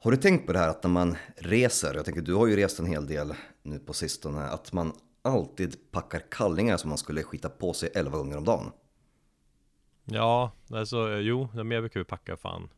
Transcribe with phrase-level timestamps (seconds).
[0.00, 2.56] Har du tänkt på det här att när man reser, jag tänker du har ju
[2.56, 7.22] rest en hel del nu på sistone, att man alltid packar kallingar som man skulle
[7.22, 8.72] skita på sig 11 gånger om dagen?
[10.04, 12.68] Ja, alltså jo, men jag brukar ju packa fan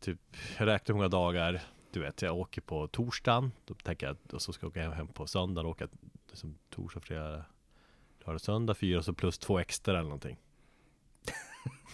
[0.00, 0.20] Typ,
[0.58, 1.62] jag räknar hur många dagar
[1.92, 5.08] Du vet, jag åker på torsdagen Då tänker jag, och så ska jag åka hem
[5.08, 5.88] på söndagen och åka
[6.28, 7.44] liksom, torsdag, fredag
[8.24, 10.38] Lördag, söndag, fyra så plus två extra eller någonting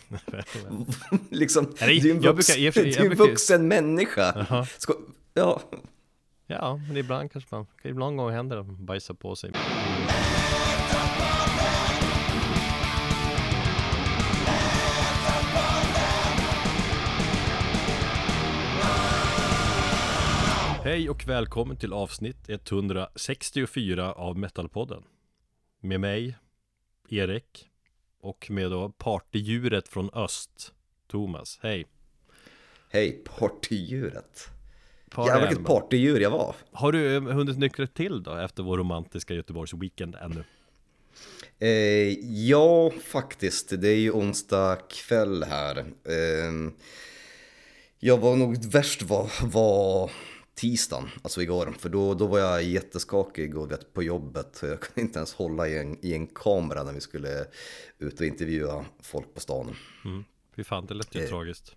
[1.30, 4.66] liksom, Nej, du är en, jag vux, brukar- jag jag brukar- vuxen människa.
[4.78, 4.94] Ska,
[5.34, 5.60] ja,
[6.48, 9.52] Ja, men ibland kanske man, ibland gånger händer det att man bajsar på sig.
[20.84, 25.02] Hej och välkommen till avsnitt 164 av Metalpodden.
[25.80, 26.36] Med mig,
[27.08, 27.68] Erik
[28.26, 30.72] Och med då partydjuret från öst,
[31.08, 31.86] Thomas, hej
[32.88, 34.48] hej, partydjuret.
[35.10, 36.54] Par- Jävlar vilket partydjur jag var.
[36.72, 40.44] Har du eh, hunnit nyktra till då efter vår romantiska Göteborgs weekend ännu?
[41.58, 42.12] Eh,
[42.48, 43.80] ja, faktiskt.
[43.80, 45.78] Det är ju onsdag kväll här.
[46.04, 46.72] Eh,
[47.98, 50.10] jag var nog värst var, var
[50.56, 51.74] tisdagen, alltså igår.
[51.78, 54.58] För då, då var jag jätteskakig och vet, på jobbet.
[54.62, 57.46] Jag kunde inte ens hålla i en, i en kamera när vi skulle
[57.98, 59.76] ut och intervjua folk på stan.
[60.56, 61.28] Fy fan, det lät ju Eh.
[61.28, 61.76] tragiskt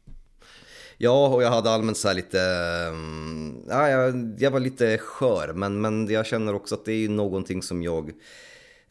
[1.01, 2.41] Ja, och jag hade allmänt så här lite,
[2.87, 7.09] mm, ja, jag, jag var lite skör, men, men jag känner också att det är
[7.09, 8.11] någonting som jag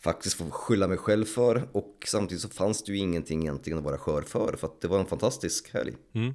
[0.00, 3.84] faktiskt får skylla mig själv för och samtidigt så fanns det ju ingenting egentligen att
[3.84, 5.92] vara skör för, för att det var en fantastisk helg.
[6.14, 6.34] mm.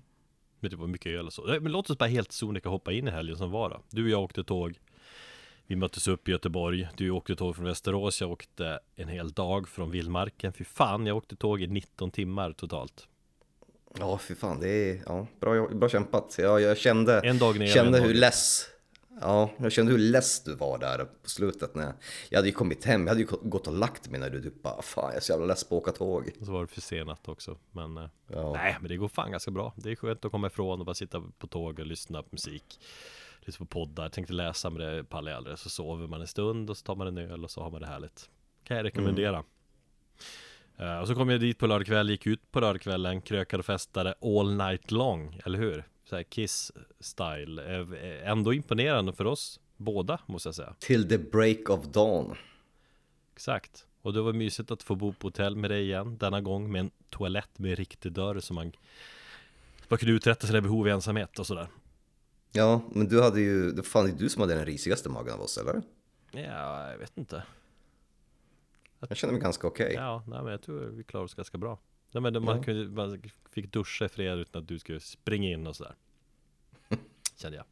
[0.64, 1.58] Men det var mycket öl och så.
[1.62, 3.82] Men låt oss bara helt sonika hoppa in i helgen som var då.
[3.90, 4.80] Du och jag åkte tåg.
[5.68, 6.88] Vi möttes upp i Göteborg.
[6.98, 8.22] Du åkte tåg från Västerås.
[8.22, 10.54] Jag åkte en hel dag från Vildmarken.
[10.54, 13.08] Fy fan, jag åkte tåg i 19 timmar totalt.
[14.00, 16.36] Ja, fy fan, det är ja, bra, bra kämpat.
[16.40, 18.70] Jag, jag kände, En dag ner kände hur less
[19.22, 21.94] Ja, jag kände hur less du var där på slutet när jag,
[22.30, 24.62] jag hade ju kommit hem, jag hade ju gått och lagt mig när du typ
[24.64, 26.32] bara Fan, jag är så jävla less på att åka tåg.
[26.40, 28.54] Och så var det försenat också Men eh, Ja.
[28.54, 29.74] Nej, men det går fan ganska bra.
[29.78, 32.80] Det är skönt att komma ifrån och bara sitta på tåg och lyssna på musik
[33.42, 36.70] Lyssna på poddar, tänkte läsa men det pallar jag aldrig Så sover man en stund
[36.70, 38.30] och så tar man en öl och så har man det härligt.
[38.64, 39.44] Kan jag rekommendera.
[40.78, 44.14] Eh, Och så kom jag dit på lördagkväll, gick ut på lördagskvällen, krökade och festade
[44.22, 45.84] all night long, eller hur?
[46.14, 51.18] Så här Kiss style, Eh, ändå imponerande för oss båda måste jag säga Till the
[51.18, 52.36] break of dawn.
[53.34, 56.72] Exakt Och det var mysigt att få bo på hotell med dig igen Denna gång
[56.72, 58.72] med en toalett med riktig dörr som man
[59.88, 61.68] Man kunde uträtta sina behov i ensamhet och sådär
[62.52, 65.58] Ja, men du hade ju, det fan du som hade den risigaste magen av oss,
[65.58, 65.82] eller?
[66.32, 67.44] Ja, jag vet inte
[69.00, 69.94] Jag känner mig ganska okej.
[69.96, 71.80] Ja, nej men jag tror vi klarade oss ganska bra
[72.12, 72.64] Nej men det- man, Ja.
[72.64, 73.22] kunde, man
[73.52, 75.96] fick duscha i fred utan att du skulle springa in och sådär
[77.44, 77.66] Kände jag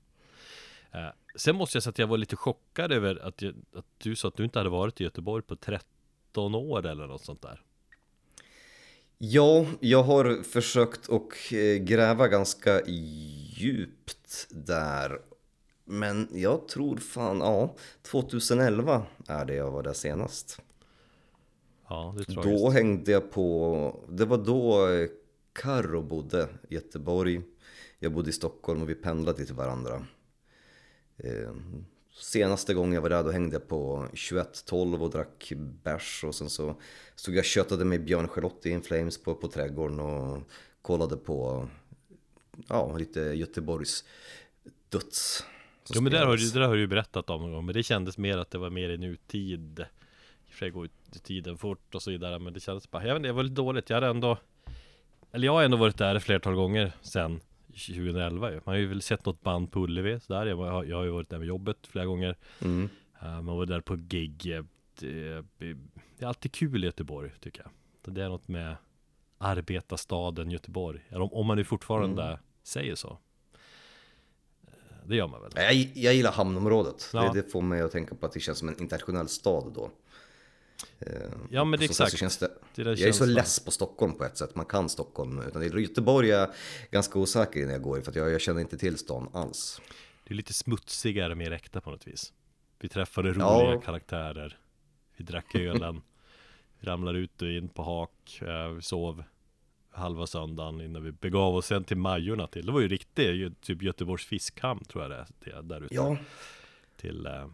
[0.94, 4.16] Eh, Sen måste jag säga att jag var lite chockad över att, jag, att du
[4.16, 7.62] sa att du inte hade varit i Göteborg på 13 år eller något sånt där
[9.18, 15.22] Ja, jag har försökt och eh, gräva ganska djupt där.
[15.86, 20.62] Men jag tror fan, ja, 2011 är det jag var där senast.
[21.90, 25.10] Ja, det tror Då jag hängde jag på, det var då eh,
[25.54, 27.42] Karro bodde i Göteborg.
[28.04, 30.06] Jag bodde i Stockholm och vi pendlade till varandra.
[31.18, 31.54] Eh,
[32.14, 36.50] Senaste gången jag var där då hängde jag på 2112 och drack bärs och sen
[36.50, 36.76] så
[37.16, 40.42] stod jag och köttade med Björn Charlotte i In Flames på, på trädgården och
[40.82, 41.68] kollade på
[42.68, 44.06] ja, lite Göteborgs
[44.90, 45.46] döds.
[45.94, 47.74] Jo men där har, du, det där har du ju berättat om någon gång Men
[47.74, 49.84] det kändes mer att det var mer i nutid I
[50.50, 50.90] och för sig går
[51.24, 53.56] tiden fort och så vidare Men det kändes bara, jag vet inte, jag var lite
[53.56, 54.38] dåligt Jag hade ändå
[55.32, 58.56] Eller jag har ändå varit där ett flertal gånger sen 2011 ju.
[58.56, 61.10] Man har ju väl sett något band på Ullevi sådär jag, har- jag har ju
[61.10, 62.90] varit där med jobbet flera gånger Mm.
[63.22, 64.64] Eh, Man var där på gig eh,
[65.00, 65.76] det, det
[66.20, 67.62] är alltid kul i Göteborg tycker
[68.04, 68.76] jag Det är något med
[69.38, 73.18] arbetarstaden Göteborg Eller om, man nu fortfarande säger så
[74.68, 74.74] Eh,
[75.08, 75.52] Det gör man väl?
[75.56, 77.10] Jag, jag gillar hamnområdet.
[77.14, 77.34] Ja.
[77.34, 79.92] Det, det får mig att tänka på att det känns som en internationell stad då.
[81.00, 81.12] Eh,
[81.50, 83.34] Ja men det är exakt Känns det, Det jag är så känslan.
[83.34, 85.40] less på Stockholm på ett sätt, man kan Stockholm.
[85.48, 86.50] Utan i Göteborg är jag
[86.92, 89.82] ganska osäker när jag går för att jag, jag känner inte till stan alls.
[90.24, 92.34] Det är lite smutsigare, mer äkta på något vis
[92.80, 93.82] Vi träffade roliga Ja.
[93.82, 94.58] karaktärer
[95.18, 96.02] Vi drack ölen
[96.80, 99.24] Vi ramlade ut och in på hak eh, Vi sov
[99.92, 103.82] halva söndagen innan vi begav oss sen till Majorna till Det var ju riktigt, typ
[103.82, 106.18] Göteborgs fiskhamn tror jag det är där ute Ja,
[106.98, 107.48] Till, eh,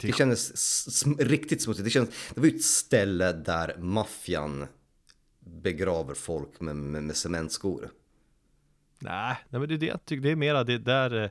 [0.00, 0.54] det kändes
[0.88, 1.84] sm- riktigt smutsigt.
[1.84, 4.66] Det, kändes, det var ju ett ställe där maffian
[5.40, 7.90] begraver folk med, med, med cementskor.
[8.98, 11.30] Nej, nej men det är det jag tycker, det är mera det där eh,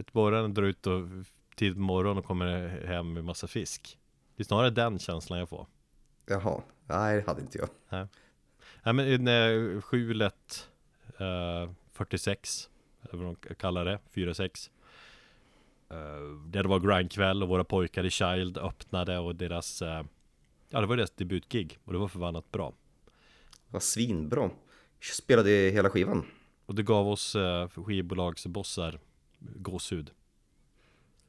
[0.00, 1.08] ett morgon drar ut och
[1.56, 3.98] tidigt på morgonen och kommer hem med massa fisk.
[4.36, 5.66] Det är snarare den känslan jag får.
[6.26, 7.68] Jaha, nej det hade inte jag.
[7.88, 8.06] Nej,
[8.82, 10.68] nej men eh, skjulet
[11.18, 12.68] eh, 46,
[13.02, 14.70] eller vad de kallar det, 4-6.
[15.90, 15.96] Eh,
[16.46, 20.04] där det var grindkväll och våra pojkar i Child öppnade och deras eh,
[20.68, 22.74] Ja det var deras debutgig och det var förbannat bra.
[23.68, 24.50] Var svinbra.
[25.00, 26.26] Spelade hela skivan.
[26.66, 29.00] Och det gav oss eh, skivbolagsbossar
[29.38, 30.10] gåshud.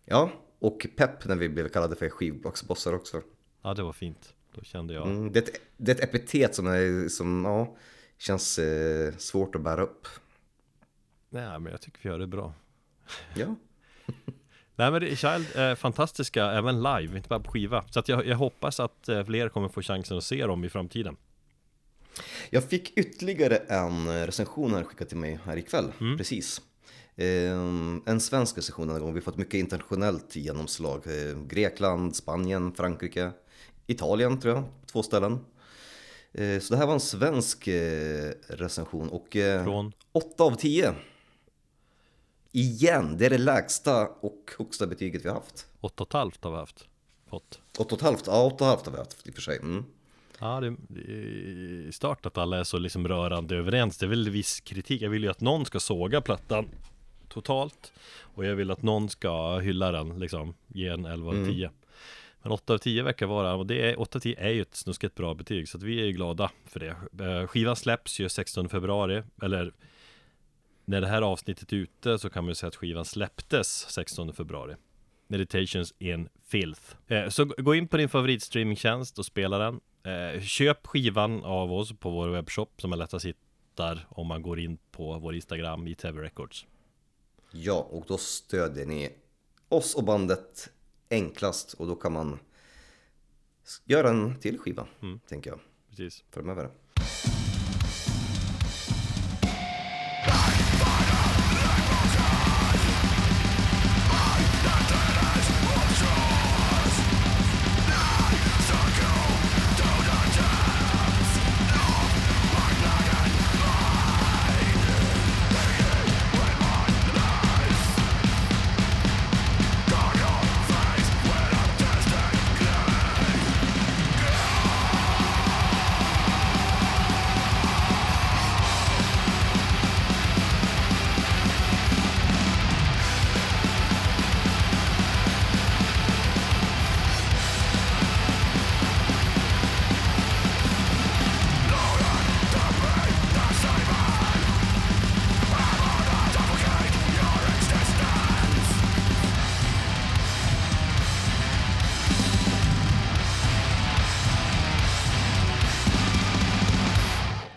[0.06, 3.22] Ja, och pepp när vi blev kallade för skivbolagsbossar också.
[3.62, 4.34] Ja det var fint.
[4.56, 7.78] Då kände jag Mm, det, är ett, det är ett epitet som, är, som ja,
[8.18, 10.08] känns eh, svårt att bära upp.
[11.30, 12.54] Nej men jag tycker vi gör det bra.
[13.36, 13.56] Ja,
[14.76, 17.84] Nej men Child är fantastiska även live, inte bara på skiva.
[17.90, 20.70] Så att jag, jag hoppas att eh, fler kommer få chansen att se dem i
[20.70, 21.16] framtiden.
[22.50, 26.62] Jag fick ytterligare en recension här skickad till mig här ikväll, precis.
[27.16, 27.52] Eh,
[28.06, 29.14] en svensk recension den här gången.
[29.14, 31.04] Vi har fått mycket internationellt genomslag.
[31.08, 33.32] Eh, Grekland, Spanien, Frankrike,
[33.88, 35.40] Italien tror jag, två ställen.
[36.34, 40.94] Eh, så det här var en svensk eh, recension och eh, Från 8 av 10.
[42.52, 45.68] Igen, det är det lägsta och högsta betyget vi har haft.
[45.82, 46.88] 8,5 har vi haft.
[47.30, 47.60] Fått.
[47.78, 49.58] 8,5, ja 8,5 har vi haft i och för sig.
[49.58, 49.86] Mm.
[50.40, 53.98] Ja, det, är i start att alla är så liksom rörande överens.
[53.98, 55.02] Det är väl viss kritik.
[55.02, 56.70] Jag vill ju att någon ska såga plattan
[57.28, 57.94] totalt.
[58.20, 60.54] Och jag vill att någon ska hylla den, liksom.
[60.68, 61.72] Ge en 11 av 10.
[62.42, 64.76] Men 8 av 10 verkar vara, och det är, 8 av 10 är ju ett
[64.76, 65.70] snuskigt bra betyg.
[65.70, 67.26] Så att vi är ju glada för det.
[67.26, 69.24] Eh, Skivan släpps ju 16 februari.
[69.42, 69.74] Eller
[70.86, 74.34] när det här avsnittet är ute så kan man ju säga att skivan släpptes 16
[74.34, 74.76] februari.
[75.28, 76.82] Meditations in Filth.
[77.08, 79.80] Eh, så gå in på din favoritstreamingtjänst och spela den.
[80.04, 84.60] Eh, köp skivan av oss på vår webbshop som är lättast hittar om man går
[84.60, 86.66] in på vår Instagram i TV Records.
[87.52, 89.10] Ja, och då stödjer ni
[89.70, 90.70] oss och bandet
[91.10, 92.40] enklast och då kan man
[93.86, 94.88] göra en till skiva,
[95.28, 96.24] tänker jag, Precis.
[96.32, 96.70] framöver.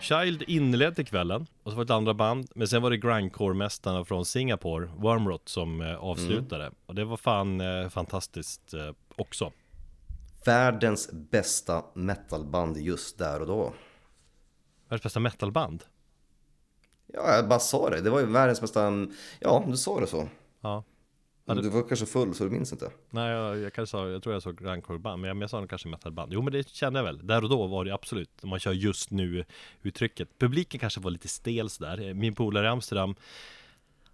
[0.05, 4.05] Child inledde kvällen och så var det ett andra band Men sen var det grindcore-mästarna
[4.05, 9.51] från Singapore, Wormrot, som eh, avslutade Och det var fan eh, fantastiskt eh, också
[10.45, 13.73] Världens bästa metalband just där och då.
[14.89, 15.83] Världens bästa metalband
[17.13, 18.01] Ja, jag bara sa det.
[18.01, 19.07] Det var ju världens bästa...
[19.39, 20.27] Ja, du sa det så.
[20.61, 20.83] Ja
[21.45, 22.91] Men Du var kanske full så du minns inte.
[23.09, 25.59] Nej, jag, jag, kanske sa, jag tror jag sa grindcore-band Men jag, men jag sa
[25.59, 26.33] nog kanske metalband.
[26.33, 27.27] Jo men det kände jag väl.
[27.27, 29.45] Där och då var det absolut Om man kör just nu
[29.83, 30.39] uttrycket.
[30.39, 32.13] Publiken kanske var lite stel sådär.
[32.13, 33.15] Min polare i Amsterdam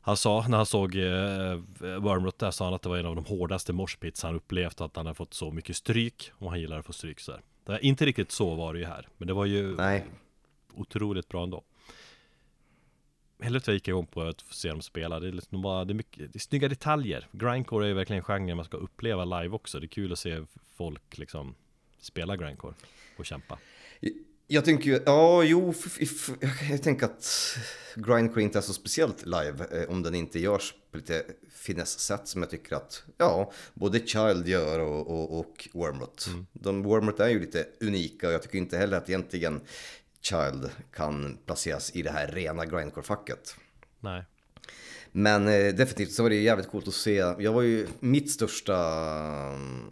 [0.01, 1.55] Han sa när han såg eh,
[1.99, 4.95] Wormrot där sa han att det var en av de hårdaste moshpits han upplevt Att
[4.95, 7.19] han har fått så mycket stryk Och han gillar att få stryk
[7.65, 10.05] det var Inte riktigt så var det ju här Men det var ju Nej.
[10.73, 11.63] otroligt bra ändå
[13.41, 15.85] Helvete vad jag gick igång på att få se dem spela Det är, liksom bara,
[15.85, 17.27] det är mycket, det är snygga detaljer.
[17.31, 19.79] Grindcore är ju verkligen genren man ska uppleva live också.
[19.79, 20.41] Det är kul att se
[20.75, 21.55] folk liksom
[21.99, 22.73] spela grindcore
[23.17, 23.57] och kämpa.
[24.47, 25.73] Jag tänker ju, ja jo,
[26.69, 27.57] jag tänker att
[27.95, 32.41] grindcore inte är så speciellt live eh, om den inte görs på lite finess-sätt som
[32.41, 36.29] jag tycker att, ja, både Child gör och, och, och Wormrot.
[36.53, 39.61] De Wormrot är ju lite unika och jag tycker inte heller att egentligen
[40.21, 43.55] Child kan placeras i det här rena grindcore-facket.
[43.99, 44.25] Nej
[45.11, 47.15] Men eh, definitivt så var det jävligt coolt att se.
[47.15, 48.77] Jag var ju, mitt största
[49.53, 49.89] mm,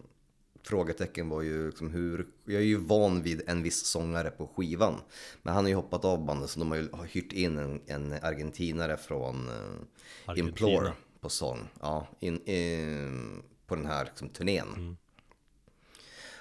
[0.62, 4.94] frågetecken var ju liksom hur, jag är ju van vid en viss sångare på skivan.
[5.42, 8.12] Men han har ju hoppat av bandet så de har ju hyrt in en, en
[8.12, 10.38] argentinare från eh.
[10.38, 11.68] Implore på sång.
[11.80, 14.96] Ja, in, in, på den här liksom, turnén.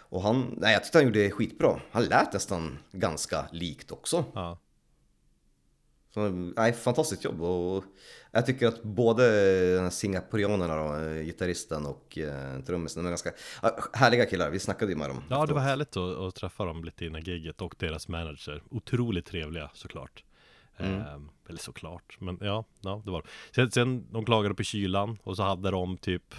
[0.10, 1.80] Och han, nej jag tyckte han gjorde det skitbra.
[1.92, 4.26] Han lät nästan ganska likt också.
[4.34, 4.58] Ja
[6.14, 7.84] Så nej, fantastiskt jobb och
[8.32, 13.32] jag tycker att både singaporianerna då, gitarristen och eh, trummisen, de är ganska
[13.94, 15.24] härliga killar, vi snackade ju med dem.
[15.30, 18.64] Ja, det var härligt att, att träffa dem lite innan giget och deras manager.
[18.70, 20.24] Otroligt trevliga såklart.
[20.78, 21.00] Mm.
[21.00, 23.28] Eh, eller såklart, men ja, ja det var det.
[23.56, 26.36] Sen, sen de klagade på kylan och så hade de typ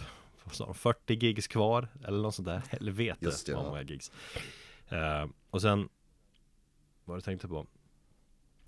[0.51, 2.63] vad sa de, 40 gigs kvar eller något sånt där.
[2.69, 4.13] Helvete Just det, vad många gigs.
[4.89, 5.89] Eh, och sen,
[7.05, 7.67] vad jag tänkte på?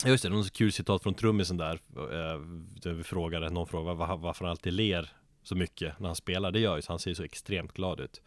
[0.07, 1.75] Just det, någon kul citat från trummisen där.
[1.97, 2.41] Eh,
[2.83, 5.13] där vi frågade, någon frågade var, varför han alltid ler
[5.43, 6.51] så mycket när han spelar.
[6.53, 8.23] Det gör ju så han ser så extremt glad ut.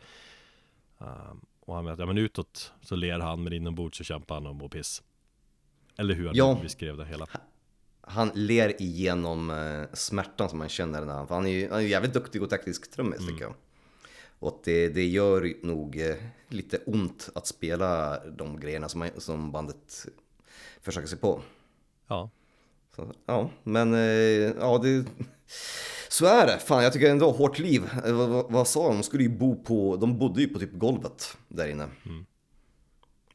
[0.98, 4.48] Um, och han att, ja men utåt så ler han men inombords så kämpar han
[4.48, 5.04] och mår piss.
[5.98, 6.60] Eller hur han Ja.
[6.62, 7.28] beskrev det hela.
[8.08, 11.78] Han ler igenom eh, smärtan som man känner när han, för han är ju, han
[11.78, 13.30] är ju jävligt duktig och teknisk trummis Mm.
[13.34, 13.54] tycker jag.
[14.40, 16.16] Och det, det gör nog eh,
[16.50, 20.06] lite ont att spela de grejerna som, som bandet
[20.82, 21.42] försöker sig på.
[22.08, 22.30] Ja,
[22.96, 24.00] Så, ja, men eh,
[24.60, 25.06] ja, det...
[26.10, 26.60] Så är det.
[26.60, 27.90] Fan, jag tycker ändå hårt liv.
[28.06, 28.98] Eh, Vad, vad, vad sa de?
[28.98, 29.96] De skulle ju bo på...
[29.96, 31.88] De bodde ju på typ golvet där inne.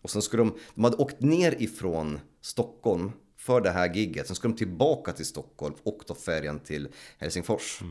[0.03, 0.55] Och sen skulle de...
[0.75, 4.27] De hade åkt ner ifrån Stockholm för det här gigget.
[4.27, 7.83] Sen skulle de tillbaka till Stockholm och ta färjan till Helsingfors.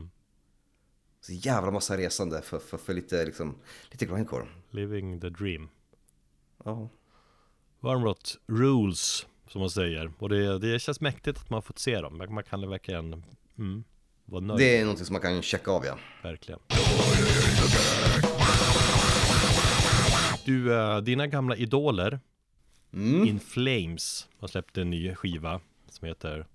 [1.20, 3.54] Så jävla massa resande för, för, för lite liksom...
[3.90, 4.46] Lite grindcore.
[4.70, 5.68] living the dream.
[6.64, 6.88] Ja.
[7.80, 10.12] Varmrot rules, som man säger.
[10.18, 12.18] Och det, det känns mäktigt att man fått se dem.
[12.18, 13.24] Man man kan verkligen
[13.58, 13.84] mm,
[14.24, 14.58] vara nöjd.
[14.58, 15.98] Det är någonting som man kan checka av ja.
[16.22, 16.60] Verkligen.
[20.44, 22.20] Du, eh, dina gamla idoler
[22.92, 23.26] Mm.
[23.28, 26.46] In Flames har släppt en ny skiva som heter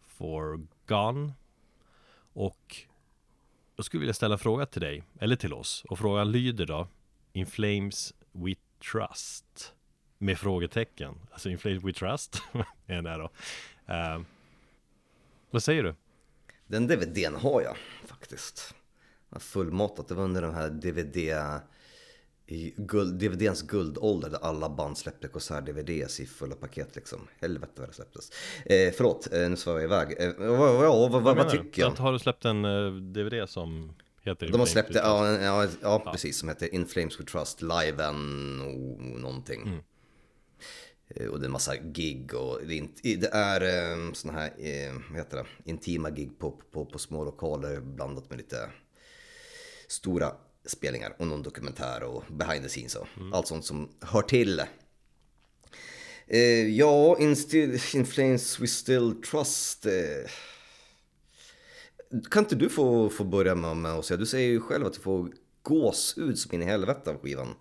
[0.00, 1.32] Forgone
[2.32, 2.76] Och
[3.76, 6.88] jag skulle vilja ställa en fråga till dig, eller till oss Och frågan lyder då
[7.32, 8.54] In Flames We
[8.92, 9.74] Trust
[10.18, 12.42] Med frågetecken Alltså In Flames We Trust
[12.86, 13.30] är det då
[13.94, 14.20] Eh,
[15.50, 15.94] Vad säger du?
[16.66, 18.74] Den DVDn har jag faktiskt.
[19.28, 20.08] Jag har fullmatat.
[20.08, 21.16] Det var under den här DVD...
[22.50, 27.28] I guld, DVDns guldålder där alla band släppte konsert-DVDs i fulla paket liksom.
[27.40, 28.30] Helvete vad det släpptes.
[28.66, 30.16] Eh, förlåt, eh, nu svarar jag iväg.
[30.18, 30.74] Eh, vad,
[31.10, 31.90] vad, vad, vad, tycker jag?
[31.90, 33.92] Har du släppt en eh, DVD som
[34.22, 37.62] heter De har släppt ja, ja, ja, ja, precis, som heter In Flames We Trust
[37.62, 39.62] Live and och någonting.
[39.62, 39.80] Mm.
[41.08, 44.50] Eh, Och det är en massa gig och det är, det är um, såna här,
[44.58, 48.70] eh, vad heter det, intima gig på, på, på små lokaler blandat med lite
[49.88, 50.32] stora
[50.66, 54.60] spelningar och någon dokumentär och behind the scenes och allt sånt som hör till.
[56.26, 59.86] Eh, ja, in, still, in Flames We Still Trust.
[59.86, 59.92] Eh,
[62.30, 64.92] kan inte du få, få börja med, med att säga, du säger ju själv att
[64.94, 67.54] du får gåshud som in i helvete av skivan.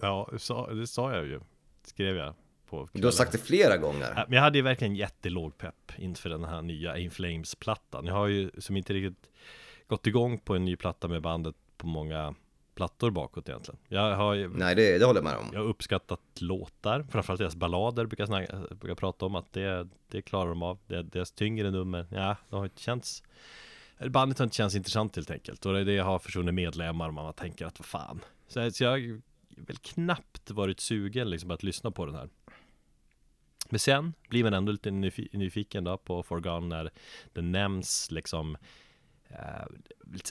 [0.00, 1.40] Ja, det sa- jag ju
[1.84, 2.34] Skrev jag
[2.92, 4.24] Du har sagt det flera gånger.
[4.28, 8.26] Men jag hade ju verkligen jättelåg pepp inför den här nya In Flames-plattan Jag har
[8.26, 9.30] ju som inte riktigt
[9.86, 12.34] gått igång på en ny platta med bandet på många
[12.74, 13.80] plattor bakåt egentligen.
[13.88, 15.50] Jag har Nej, det, det håller jag med om.
[15.52, 20.22] jag har uppskattat låtar, framförallt deras ballader brukar jag, brukar prata om att det, det
[20.22, 20.78] klarar de av.
[20.86, 23.22] Det, Deras tyngre nummer, ja, de har inte känts
[24.10, 25.66] Bandet har inte känts intressant helt enkelt.
[25.66, 28.20] Och det, det har försvunnit medlemmar och man tänker att vad fan.
[28.48, 29.20] Så, så jag har
[29.56, 32.28] väl knappt varit sugen liksom att lyssna på den här.
[33.68, 36.90] Men sen blir man ändå lite nyfi- nyfiken då på Forgone när
[37.32, 38.56] den nämns liksom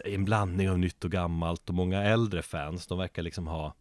[0.05, 3.75] en blandning av nytt och gammalt och många äldre fans de verkar liksom ha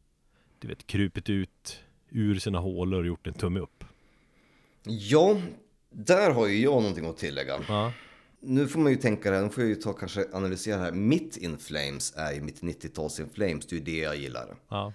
[0.59, 3.85] du vet krupit ut ur sina hålor och gjort en tumme upp
[4.83, 5.41] Ja,
[5.91, 7.61] där har ju jag någonting att tillägga.
[7.69, 7.93] Ja,
[8.41, 10.83] Nu får man ju tänka det här, nu får jag ju ta kanske analysera det
[10.83, 10.93] här.
[10.93, 14.57] Mitt In Flames är ju mitt 90-tals In Flames, det är ju det jag gillar.
[14.69, 14.93] ja,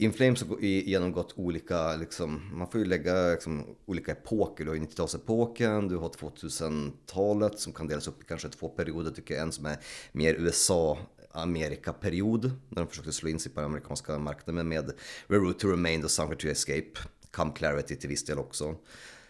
[0.00, 4.64] in Flames har genomgått olika, liksom, man får ju lägga liksom, olika epoker.
[4.64, 9.10] Du har ju 90-talsepoken, du har 2000-talet som kan delas upp i kanske två perioder
[9.10, 9.42] tycker jag.
[9.42, 9.76] En som är
[10.12, 10.98] mer USA
[11.32, 14.92] Amerika-period, när de försökte slå in sig på den amerikanska marknaden med
[15.28, 16.92] Railroad to Remain och Somewhere to Escape.
[17.30, 18.74] Come Clarity till viss del också.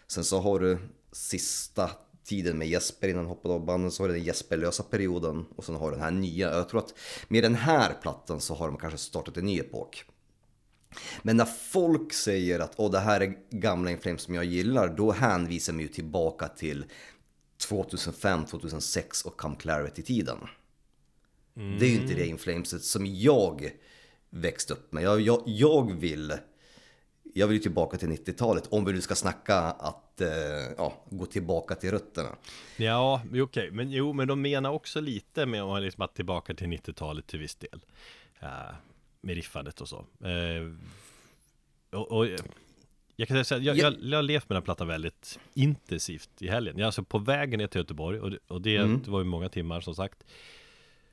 [0.07, 0.77] Sen så har du
[1.11, 1.91] sista
[2.23, 5.65] tiden med Jesper innan han hoppade av banden, så har du den Jesperlösa perioden och
[5.65, 6.51] sen har du den här nya.
[6.51, 6.93] Jag tror att
[7.27, 10.05] med den här plattan så har de kanske startat en ny epok.
[11.21, 15.11] Men när folk säger att Åh, det här är gamla Inflames som jag gillar, då
[15.11, 16.85] hänvisar man ju tillbaka till
[17.67, 20.37] 2005, 2006 och Come Clarity-tiden.
[21.53, 23.71] Det är ju inte det Inflameset som jag
[24.29, 25.03] växte upp med.
[25.03, 26.33] Jag, jag, jag vill
[27.33, 30.29] jag vill ju tillbaka till 90-talet om vi nu ska snacka att eh,
[30.77, 32.29] ja, gå tillbaka till rötterna.
[32.77, 36.67] ja okej, men jo, men de menar också lite med att liksom att tillbaka till
[36.67, 37.85] 90-talet till viss del
[38.39, 38.47] eh,
[39.21, 40.71] Med riffandet och så eh,
[41.91, 42.27] och, och
[43.15, 46.75] jag kan säga jag, jag, jag har levt med den plattan väldigt intensivt i helgen.
[46.77, 49.01] Jag är alltså på vägen ner till Göteborg och det, och det, Mm.
[49.05, 50.23] det var ju många timmar som sagt.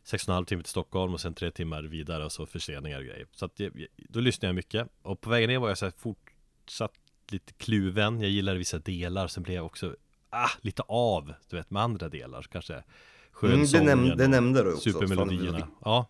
[0.05, 2.99] Sex och en halv timme till Stockholm och sen tre timmar vidare och så förseningar
[2.99, 3.27] och grejer.
[3.33, 4.89] Så att det, då lyssnade jag mycket.
[5.03, 6.93] Och på vägen ner var jag så här fortsatt
[7.31, 8.21] lite kluven.
[8.21, 9.97] Jag gillade vissa delar, sen blev jag också
[10.31, 12.43] ah, lite av, du vet, med andra delar.
[12.43, 12.85] Så kanske Mm,
[13.51, 14.93] det, skönsången näm- det nämnde du också.
[14.93, 15.69] supermelodierna.
[15.85, 16.07] Ja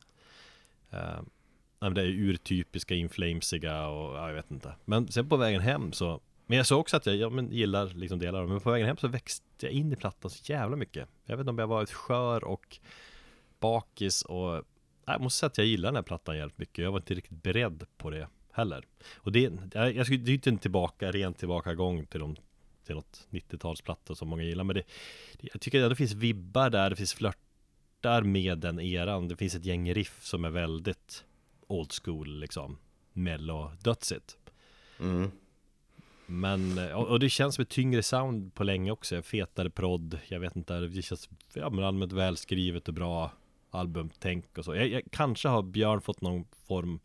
[1.80, 4.74] nej, men det är urtypiska, inflamesiga och ja, jag vet inte.
[4.84, 7.86] Men sen på vägen hem så Men jag sa också att jag ja, men, gillar
[7.86, 8.48] liksom delar av.
[8.48, 11.08] Men på vägen hem så växte jag in i plattan så jävla mycket.
[11.24, 12.78] Jag vet inte om jag var ett skör och
[13.60, 14.62] bakis och nej,
[15.04, 16.84] jag måste säga att jag gillar den här plattan jävligt mycket.
[16.84, 18.84] Jag var inte riktigt beredd på det heller.
[19.16, 22.36] Och det, jag, jag skulle, det är inte en tillbaka, ren tillbakagång till de
[22.88, 24.64] till något 90-talsplatta som många gillar.
[24.64, 24.82] Men det,
[25.40, 29.28] jag tycker att det finns vibbar där, det finns flörtar med den eran.
[29.28, 31.24] Det finns ett gäng riff som är väldigt
[31.68, 32.78] old school liksom.
[33.12, 34.36] Mello-dödsigt.
[35.00, 35.30] Mm.
[36.26, 39.22] Men, och, och det känns som ett tyngre sound på länge också.
[39.22, 43.32] Fetare prodd, jag vet inte, det känns ja, men allmänt välskrivet och bra
[43.70, 44.74] albumtänk och så.
[44.74, 47.00] Jag, jag, kanske har Björn fått någon form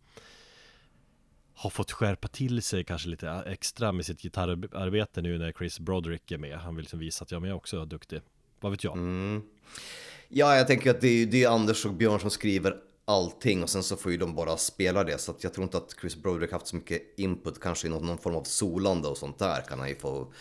[1.56, 6.32] har fått skärpa till sig kanske lite extra med sitt gitarrarbete nu när Chris Broderick
[6.32, 6.58] är med.
[6.58, 8.22] Han vill liksom visa att ja, men jag också är duktig.
[8.60, 8.98] Vad vet jag?
[8.98, 9.42] Mm.
[10.30, 13.70] Ja, jag tänker att det är, det är Anders och Björn som skriver allting och
[13.70, 15.18] sen så får ju de bara spela det.
[15.18, 18.06] Så att jag tror inte att Chris Broderick haft så mycket input, kanske i någon,
[18.06, 20.34] någon form av solande och sånt där kan han ju få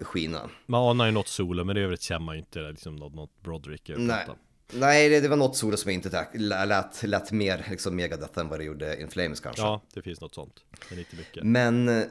[0.00, 0.50] skina.
[0.66, 3.42] Man anar ju något solo, men i övrigt känner man ju inte liksom något, något
[3.42, 4.26] Broderick Nej.
[4.72, 8.60] Nej, det, det var något solo som inte lät, lät, mer liksom Megadeth än vad
[8.60, 9.62] det gjorde In Flames kanske.
[9.62, 10.54] Ja, det finns något sånt.
[10.90, 11.44] Men inte mycket.
[11.44, 12.04] Men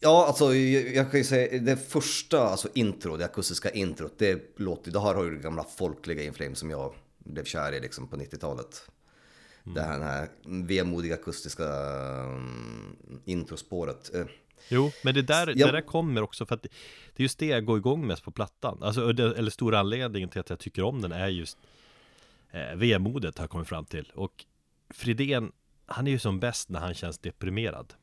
[0.00, 4.58] ja, alltså jag, jag kan ju säga det första, alltså intro, det akustiska introt, det
[4.58, 7.80] låter, det här har ju det gamla folkliga In Flames som jag blev kär i
[7.80, 8.88] liksom på 90-talet.
[9.66, 9.74] Mm.
[9.74, 11.64] Det här, här vemodiga akustiska
[12.24, 14.14] um, introspåret.
[14.14, 14.26] Eh,
[14.68, 15.66] Jo, men det där, Ja.
[15.66, 16.68] det där kommer också för att det,
[17.16, 18.82] är just det jag går igång mest på plattan.
[18.82, 21.58] Alltså, eller stora anledningen till att jag tycker om den är just
[22.50, 24.12] eh, vemodet har jag kommit fram till.
[24.14, 24.44] Och
[24.90, 25.52] Fridén,
[25.86, 27.94] han är ju som bäst när han känns deprimerad.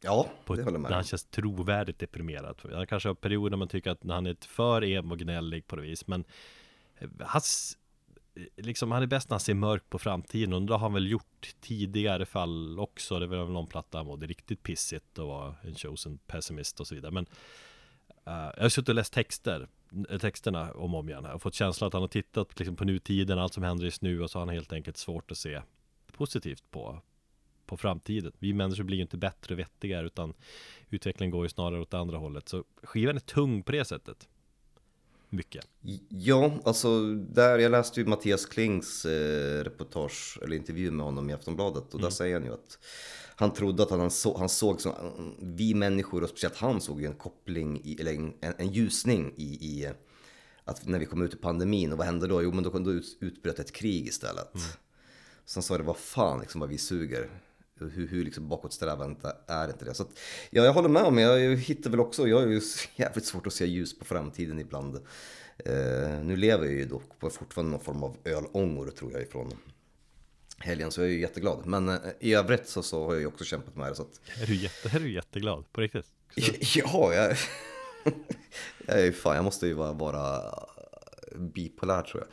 [0.00, 1.04] Ja, På, det håller jag när med han om.
[1.04, 2.60] känns trovärdigt deprimerad.
[2.72, 5.76] Han kanske har perioder man tycker att när han är för emo och gnällig på
[5.76, 6.06] det vis.
[6.06, 6.24] Men
[6.98, 7.78] eh, hans,
[8.56, 10.52] liksom, han är bäst när han ser mörkt på framtiden.
[10.52, 13.18] Och det har han väl gjort tidigare fall också.
[13.18, 16.86] Det var väl någon platta han mådde riktigt pissigt och var en chosen pessimist och
[16.86, 17.12] så vidare.
[17.12, 17.26] Men
[18.28, 19.68] uh, jag har suttit och läst texter
[20.08, 22.76] eh, texterna om och om igen här och fått känslan att han har tittat liksom,
[22.76, 25.38] på nutiden, allt som händer just nu och så har han helt enkelt svårt att
[25.38, 25.62] se
[26.12, 27.02] positivt på,
[27.66, 28.32] på framtiden.
[28.38, 30.34] Vi människor blir ju inte bättre och vettigare utan
[30.90, 32.48] utvecklingen går ju snarare åt andra hållet.
[32.48, 34.28] Så skivan är tung på det sättet.
[35.30, 35.64] Mycket.
[36.08, 41.32] Ja, alltså där, jag läste ju Mattias Klings eh, reportage, eller intervju med honom i
[41.32, 42.78] Aftonbladet och där säger han ju att
[43.36, 44.92] han trodde att han, så, han såg, som,
[45.40, 49.44] vi människor och speciellt han såg ju en koppling, i, eller en, en ljusning i,
[49.44, 49.92] i
[50.64, 52.42] att när vi kom ut ur pandemin och vad hände då?
[52.42, 54.52] Jo men då, då ut, utbröt ett krig istället.
[55.44, 57.30] Sen sa det, vad fan liksom vad vi suger.
[57.80, 59.94] Hur, hur liksom bakåtsträvande är inte det?
[59.94, 60.18] Så att,
[60.50, 62.60] ja, jag håller med om, jag, jag hittar väl också, jag har ju
[62.96, 64.96] jävligt svårt att se ljus på framtiden ibland.
[65.64, 69.52] Eh, nu lever jag ju dock på fortfarande någon form av ölångor tror jag ifrån
[70.58, 71.66] helgen, så jag är ju jätteglad.
[71.66, 73.94] Men eh, i övrigt så, så har jag ju också kämpat med det.
[73.94, 75.72] Så att, Är du, jätte, är du jätteglad?
[75.72, 76.06] På riktigt?
[76.74, 77.36] ja, jag,
[78.86, 80.54] jag är ju fan, jag måste ju vara, vara
[81.36, 82.28] bipolär tror jag.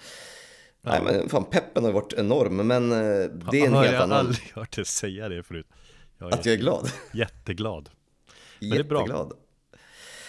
[0.85, 2.97] Nej men fan peppen har varit enorm men eh,
[3.51, 4.17] det är en har helt jag annan...
[4.19, 5.67] aldrig hört dig säga det förut.
[6.17, 6.91] Jag Att jag är glad.
[7.13, 7.89] jätteglad.
[8.59, 8.99] det är bra.
[8.99, 9.33] Jätteglad.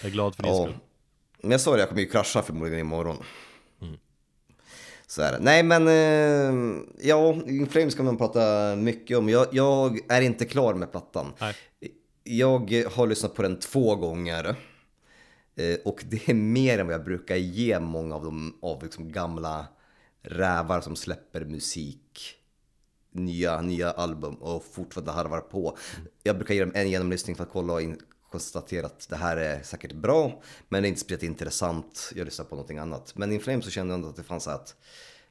[0.01, 0.63] Jag är glad för din Ja.
[0.63, 0.77] skull.
[1.41, 3.17] Men jag sa det, jag kommer ju krascha förmodligen imorgon.
[5.09, 5.37] Så är det.
[5.41, 9.29] Nej men, eh, ja, In Flames kan man prata mycket om.
[9.29, 11.33] Jag, jag är inte klar med plattan.
[11.39, 11.53] Nej.
[12.23, 14.55] Jag har lyssnat på den två gånger.
[15.55, 19.11] Eh, Och det är mer än vad jag brukar ge många av de av liksom
[19.11, 19.65] gamla
[20.29, 22.33] rävar som släpper musik.
[23.11, 25.77] Nya, nya album och fortfarande harvar på.
[26.23, 27.99] Jag brukar ge dem en genomlyssning för att kolla och in,
[28.31, 30.41] konstatera att det här är säkert bra.
[30.69, 32.11] Men det är inte speciellt intressant.
[32.15, 33.15] Jag lyssnar på någonting annat.
[33.15, 34.75] Men In Flames så kände jag ändå att det fanns att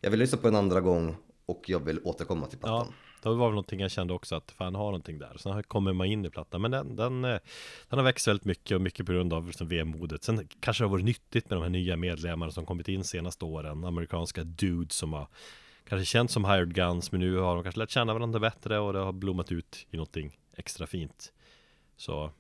[0.01, 2.87] jag vill lyssna på en andra gång och jag vill återkomma till plattan.
[2.91, 5.37] Ja, det var väl någonting jag kände också att fan har någonting där.
[5.39, 6.61] Sen kommer man in i plattan.
[6.63, 7.39] Men den, den, eh,
[7.89, 10.25] den har växt väldigt mycket och mycket på grund av liksom vemodet.
[10.25, 13.45] Sen kanske det har varit nyttigt med de här nya medlemmarna som kommit in senaste
[13.45, 13.85] åren.
[13.85, 15.27] Amerikanska dudes som har
[15.89, 17.13] kanske känts som hired guns.
[17.13, 19.97] Men nu har de kanske lärt känna varandra bättre och det har blommat ut i
[19.97, 21.33] någonting extra fint.
[21.97, 22.31] Så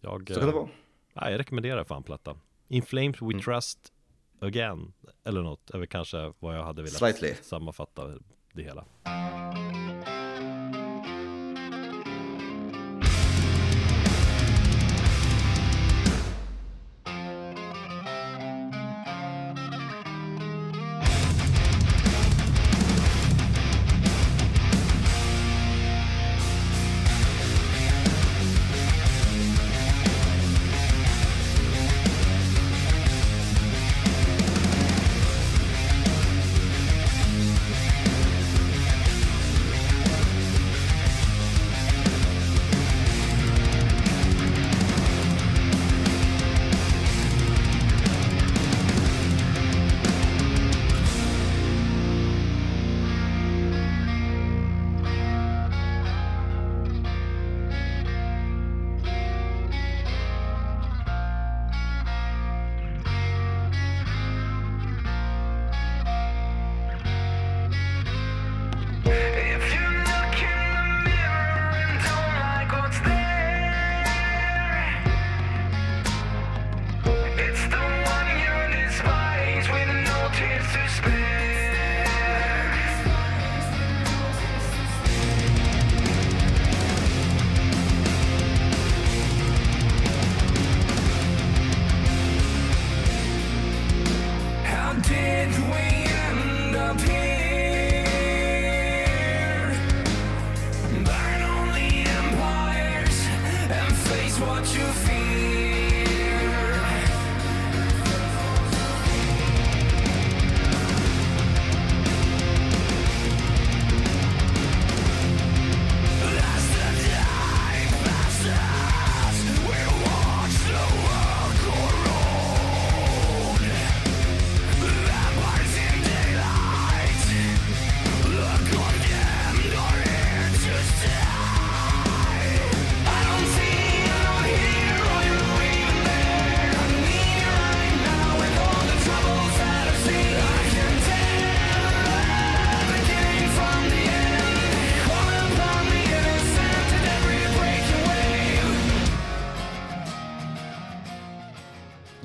[0.00, 0.68] jag, Så kan det eh, vara.
[1.14, 2.40] nej, jag rekommenderar fan plattan.
[2.68, 3.40] In Flames We Mm.
[3.40, 3.92] Trust
[4.40, 4.92] Again.
[5.24, 7.34] Eller något, är väl kanske vad jag hade velat Slightly.
[7.42, 8.10] sammanfatta
[8.52, 8.84] det hela.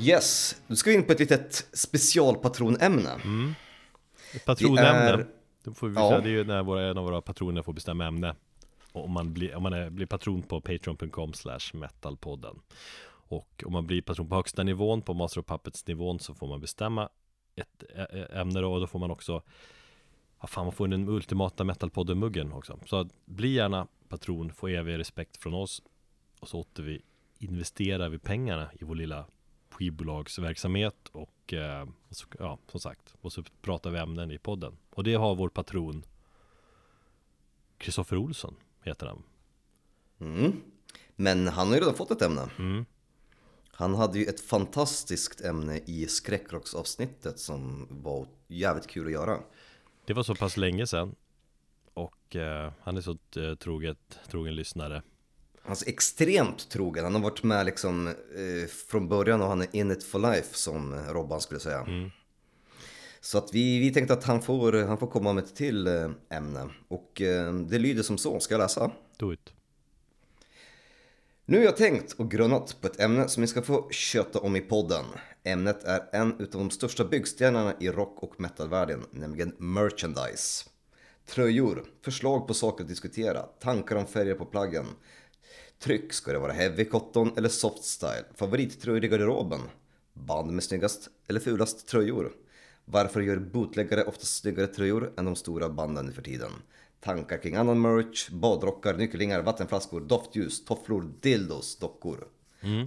[0.09, 3.09] Yes, nu ska vi in på ett litet specialpatronämne.
[4.33, 4.89] Ett patronämne.
[5.09, 5.27] är-
[5.63, 6.09] Det, får vi Ja.
[6.09, 8.35] säga, det är ju när våra, en av våra patroner får bestämma ämne.
[8.91, 12.59] Och om man blir, om man är, blir patron på patreon.com slash metalpodden.
[13.09, 16.47] Och om man blir patron på högsta nivån, på Master of Puppets nivån, så får
[16.47, 17.09] man bestämma
[17.55, 17.83] ett
[18.33, 18.73] ämne då.
[18.73, 19.41] Och då får man också,
[20.41, 22.79] ja fan man får den ultimata metalpodden-muggen också.
[22.85, 25.81] Så bli gärna patron, få evig respekt från oss.
[26.39, 27.01] Och så åter vi
[27.39, 29.25] investerar vi pengarna i vår lilla
[29.79, 31.87] skivbolagsverksamhet och, eh,
[32.39, 34.77] ja, som sagt, och så pratar vi ämnen i podden.
[34.89, 36.05] Och det har vår patron
[37.77, 39.23] Kristoffer Olsson, heter han.
[40.19, 40.61] Mm.
[41.15, 42.49] Men han har ju redan fått ett ämne.
[42.59, 42.85] Mm.
[43.71, 49.39] Han hade ju ett fantastiskt ämne i skräckrocksavsnittet som var jävligt kul att göra.
[50.05, 51.15] Det var så pass länge sedan
[51.93, 55.01] och eh, han är så eh, troget, trogen lyssnare.
[55.61, 59.67] Han är extremt trogen, han har varit med liksom eh, från början och han är
[59.71, 61.79] in it for life som Robban skulle säga.
[61.79, 62.09] Mm.
[63.21, 66.09] Så att vi, vi tänkte att han får, han får komma med ett till eh,
[66.29, 66.69] ämne.
[66.87, 68.91] Och eh, det lyder som så, ska jag läsa?
[69.17, 69.53] Do it.
[71.45, 74.55] Nu har jag tänkt och grunnat på ett ämne som ni ska få köta om
[74.55, 75.05] i podden.
[75.43, 80.65] Ämnet är en utav de största byggstenarna i rock och metalvärlden, nämligen merchandise.
[81.25, 84.85] Tröjor, förslag på saker att diskutera, tankar om färger på plaggen.
[85.79, 88.25] Tryck, ska det vara heavy cotton eller soft style?
[88.35, 89.59] Favorittröjor i garderoben?
[90.13, 92.31] Band med snyggast eller fulast tröjor?
[92.85, 96.51] Varför gör bootläggare oftast snyggare tröjor än de stora banden nu för tiden?
[96.99, 102.27] Tankar kring annan merch, badrockar, nyckelringar, vattenflaskor, doftljus, tofflor, dildos, dockor.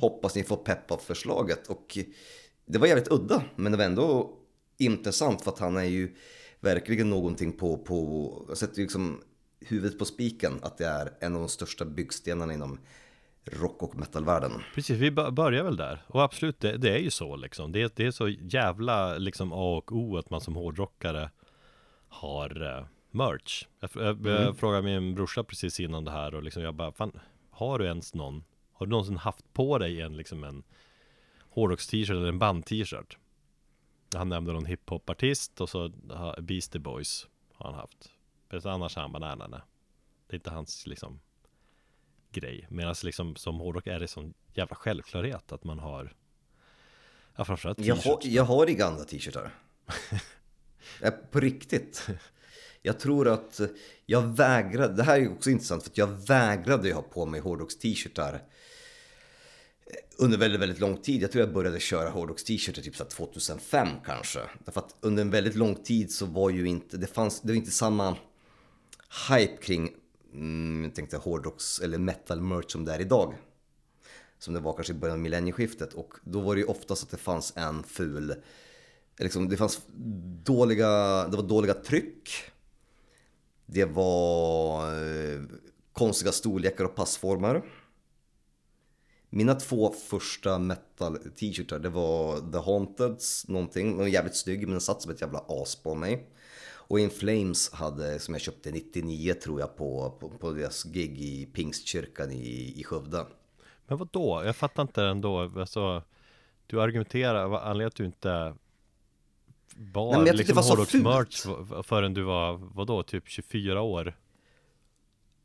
[0.01, 1.99] Hoppas ni får pepp av förslaget och
[2.67, 4.37] det var jävligt udda men det var ändå
[4.79, 6.15] intressant för att han är ju
[6.61, 9.21] verkligen någonting på, på sätter liksom
[9.67, 12.79] huvudet på spiken att det är en av de största byggstenarna inom
[13.45, 14.53] rock och metalvärlden.
[14.75, 16.03] Precis, vi bör- börjar väl där.
[16.07, 17.73] Och absolut, det, det är ju så liksom.
[17.73, 21.31] Det, det är så jävla liksom A och O att man som hårdrockare
[22.09, 23.67] har eh, merch.
[23.81, 27.21] Jag, jag, jag frågade min brorsa precis innan det här och liksom jag bara, fan,
[27.51, 30.63] har du ens någon, har du någonsin haft på dig en liksom en
[31.49, 33.19] hårdrocks-t-shirt eller en band-t-shirt?
[34.15, 35.89] Han nämnde någon hiphop-artist och så
[36.39, 38.12] Beastie Boys har han haft.
[38.53, 39.61] Men annars har han bara, nej, nej, nej.
[40.27, 41.21] Det är inte hans liksom
[42.33, 42.67] grej.
[42.71, 46.13] Medan liksom som hårdrock är det sån jävla självklarhet att man har
[47.37, 48.27] Ja framförallt Jag har, t-shirts.
[48.27, 49.55] jag har inga andra t-shirtar.
[51.01, 52.09] Ja, På riktigt.
[52.83, 53.61] Jag tror att
[54.07, 57.41] jag vägrade, det här är också intressant för att jag vägrade ju ha på mig
[57.41, 58.43] hårdrocks-t-shirtar
[60.19, 61.23] under väldigt, väldigt lång tid.
[61.23, 64.41] Jag tror jag började köra hårdrocks-t-shirtar typ så här 2005 kanske.
[64.65, 67.57] Därför att under en väldigt lång tid så var ju inte, det fanns, det var
[67.57, 68.17] inte samma
[69.29, 69.91] hype kring,
[70.33, 73.35] mm, jag tänkte hårdrocks eller metal merch som det är idag.
[74.39, 75.93] Som det var kanske i början av millennieskiftet.
[75.93, 78.35] Och då var det ju oftast att det fanns en ful,
[79.19, 79.81] liksom, det fanns
[80.45, 80.89] dåliga,
[81.29, 82.31] det var dåliga tryck.
[83.67, 85.43] Det var eh,
[85.93, 87.63] konstiga storlekar och passformer.
[89.31, 94.71] Mina två första metal t-shirtar det var The Haunteds någonting, den var jävligt snygg men
[94.71, 96.29] den satt som ett jävla as på mig.
[96.93, 101.21] Och In Flames hade, som jag köpte 99 tror jag på, på, på deras gig
[101.21, 103.27] i Pingstkyrkan i, i Skövde.
[103.87, 104.43] Men vad då?
[104.45, 105.41] Jag fattar inte ändå.
[105.41, 106.03] Alltså,
[106.67, 108.55] du argumenterar, vad anledningen att du inte
[109.77, 113.83] var Nej, men jag tyckte liksom det var så förrän du var, vadå, typ 24
[113.83, 114.17] år?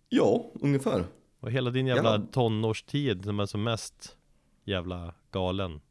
[0.09, 1.05] Ja, ungefär.
[1.39, 2.27] Och hela din jävla Ja.
[2.31, 4.17] tonårstid som är som mest
[4.63, 5.81] jävla galen.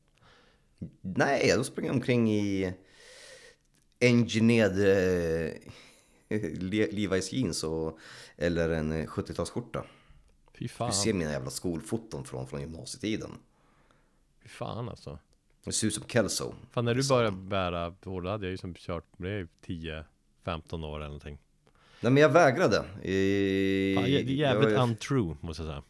[1.01, 2.75] Nej, då sprang jag omkring i
[4.01, 5.53] engineered eh,
[6.61, 7.99] Le- Levi's jeans och,
[8.37, 9.83] eller en eh, 70-talsskjorta.
[10.59, 13.31] Fy fan, Du ser mina jävla skolfoton från, från gymnasietiden.
[14.43, 15.19] fy fan alltså.
[15.65, 16.55] Det ser ut som Kelso.
[16.71, 20.03] Fan när du började bära hår, då hade jag ju som kört med det i
[20.45, 21.39] 10-15 år eller någonting.
[22.01, 22.77] Nej men jag vägrade.
[22.77, 22.83] Eh,
[23.97, 25.83] Fan, det är jävligt jag, untrue måste jag säga.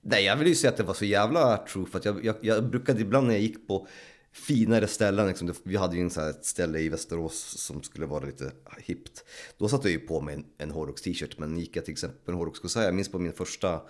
[0.00, 2.36] Nej jag vill ju säga att det var så jävla true för att jag, jag,
[2.42, 3.86] jag brukade ibland när jag gick på
[4.32, 8.06] finare ställen, liksom, det- vi hade ju en så ett ställe i Västerås som skulle
[8.06, 9.24] vara lite hippt.
[9.58, 12.18] Då satte jag ju på mig en, en hårdrocks t-shirt men gick jag till exempel
[12.24, 13.80] på en hårdrockskonsert, jag minns på min första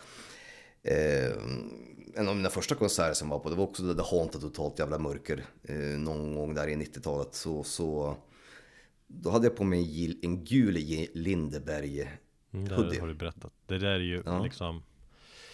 [0.85, 1.33] Eh,
[2.15, 4.99] en av mina första konserter som var på, det var också det Haunted totalt jävla
[4.99, 5.45] mörker.
[5.63, 8.17] Eh, någon gång där i 90-talet så, så
[9.07, 10.75] då hade jag på mig en gul
[11.15, 12.01] Lindeberg
[12.55, 12.99] Mm, det hoodie.
[13.01, 13.53] har du berättat.
[13.67, 14.43] Det där är ju Ja.
[14.45, 14.83] liksom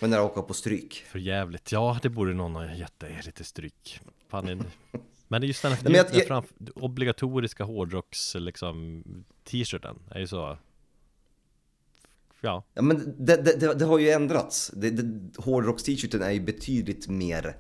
[0.01, 1.05] Men när åker på stryk.
[1.07, 1.73] för jävligt.
[1.73, 4.01] Ja, det borde någon ha gett dig lite stryk.
[4.29, 4.65] Fan, en...
[5.29, 6.45] Men det är just den här jag- den fram...
[6.75, 9.03] obligatoriska hårdrocks liksom
[9.45, 10.59] t-shirten är ju så
[12.41, 14.71] Ja, Ja, men det, det, det, har ju ändrats.
[14.75, 15.05] Det,
[15.37, 17.57] hårdrocks-t-shirten är ju betydligt mer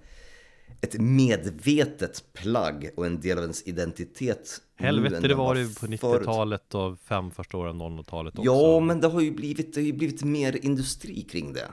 [0.80, 4.62] ett medvetet plagg och en del av ens identitet.
[4.76, 6.00] Helvete, det var det ju på förut.
[6.00, 8.50] 90-talet och fem första åren av 00-talet också.
[8.50, 11.68] Ja, men det har ju blivit, det har ju blivit mer industri kring det.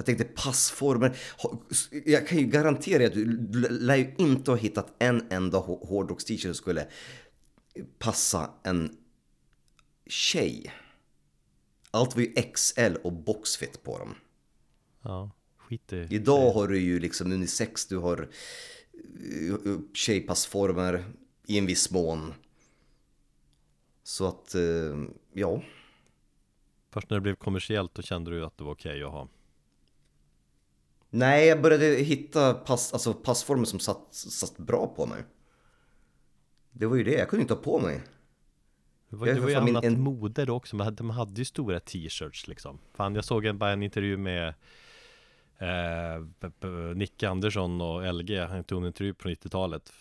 [0.00, 1.16] Jag tänkte passformer.
[2.04, 3.24] Jag kan ju garantera att du
[3.68, 6.86] lär ju inte ha hittat en enda hå- hårdrocks-t-shirt som skulle
[7.98, 8.96] passa en
[10.06, 10.72] tjej.
[11.90, 14.14] Allt var ju XL och boxfit på dem.
[15.02, 21.04] Ja, skit i Idag har du ju liksom unisex, du har eh, tjejpassformer
[21.46, 22.34] i en viss mån.
[24.02, 25.62] Så att, eh, ja.
[26.90, 29.28] Först när det blev kommersiellt då kände du att det var okej att ha.
[31.10, 35.22] Nej, jag började hitta pass, alltså passformer som satt, satt bra på mig.
[36.70, 38.02] Det var ju det, jag kunde inte ha på mig.
[39.08, 41.44] Det var, det var ju annat en- mode då också, man hade, man hade ju
[41.44, 42.78] stora t-shirts liksom.
[42.94, 44.54] Fan jag såg en, bara en intervju med
[45.58, 46.24] eh,
[46.94, 49.92] Nicke Andersson och LG, han tog en intervju på 90-talet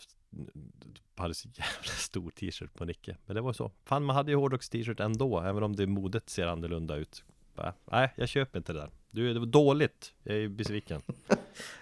[1.16, 3.18] Hade så jävla stor t-shirt på Nicke.
[3.26, 6.30] Men det var så, fan man hade ju hårdrocks t-shirt ändå, även om det modet
[6.30, 7.24] ser annorlunda ut.
[7.56, 11.02] Bara, Nej, jag köper inte det där Du, det var dåligt, jag är besviken.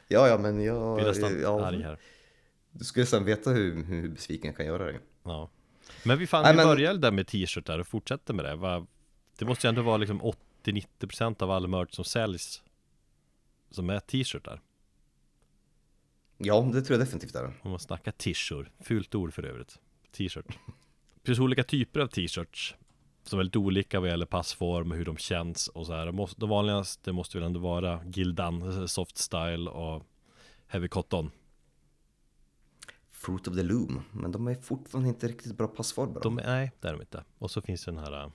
[0.09, 1.97] Ja, ja, men Jag blir nästan ja, arg här.
[2.71, 4.99] Du skulle nästan veta hur, hur besviken jag kan göra dig.
[5.23, 5.49] Ja.
[6.05, 8.55] Men vi fan, Nej, vi men- började där med t-shirtar och fortsätter med det.
[8.55, 8.87] Va,
[9.37, 10.21] Det måste ju ändå vara liksom
[10.63, 12.63] 80-90% av all merch som säljs
[13.71, 14.61] Som är t-shirtar
[16.37, 17.53] Ja, det tror jag definitivt är.
[17.61, 19.79] Om man snackar t-shirt, fult ord för övrigt.
[20.11, 20.45] T-shirt.
[21.15, 22.75] Det finns olika typer av t-shirts
[23.27, 26.05] Som är lite olika vad gäller passform och hur de känns och så här.
[26.05, 30.03] De måste- vanligaste måste väl ändå vara Gildan, Soft Style och
[30.67, 31.31] Heavy Cotton
[33.11, 34.01] Fruit of the Loom.
[34.11, 36.19] Men de är fortfarande inte riktigt bra passformer.
[36.23, 37.23] De, nej, det är de inte.
[37.37, 38.31] Och så finns den här...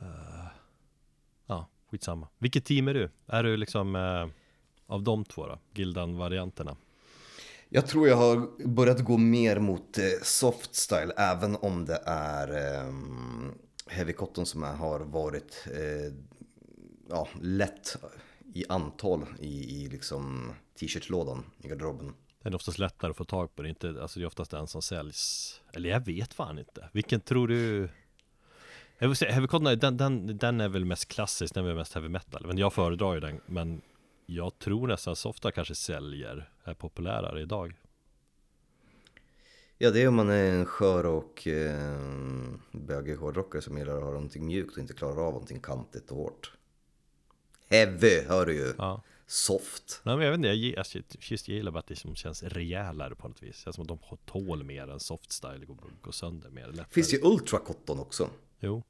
[0.00, 0.46] eh,
[1.46, 2.28] ja, skitsamma.
[2.38, 3.10] Vilket team är du?
[3.26, 4.26] Är du liksom eh,
[4.86, 5.58] av de två då?
[5.74, 6.76] Gildan-varianterna?
[7.76, 12.48] Jag tror jag har börjat gå mer mot eh, soft style, även om det är
[12.48, 13.52] ehm,
[13.86, 16.14] heavy cotton som har varit eh,
[17.08, 17.96] ja, lätt
[18.54, 22.14] i antal i, i liksom t-shirtlådan i garderoben.
[22.42, 23.62] Den är oftast lättare att få tag på.
[23.62, 25.60] Det är, inte, alltså det är oftast den som säljs.
[25.72, 26.88] Eller jag vet fan inte.
[26.92, 27.88] Vilken tror du?
[28.98, 31.54] Jag vill säga, heavy cotton, den, den, den är väl mest klassisk.
[31.54, 32.46] Den är väl mest heavy metal.
[32.46, 33.40] Men jag föredrar ju den.
[33.46, 33.82] Men
[34.26, 36.50] jag tror nästan softa kanske säljer.
[36.64, 37.74] Är populärare idag.
[39.78, 41.98] Ja, det är om man är en skör och eh,
[42.72, 46.16] bögig hårdrockare som gillar att ha någonting mjukt och inte klarar av någonting kantigt och
[46.16, 46.52] hårt.
[47.68, 48.74] Heavy, hör du ju.
[48.78, 49.02] Ja.
[49.26, 50.00] Soft.
[50.04, 53.14] Nej men jag vet inte, jag, alltså, just gillar bara att det som känns rejälare
[53.14, 53.56] på något vis.
[53.56, 56.86] Det känns som att de tål mer än soft style, går, går sönder mer lättare.
[56.90, 58.30] Finns ju ultra cotton också.
[58.60, 58.82] Jo,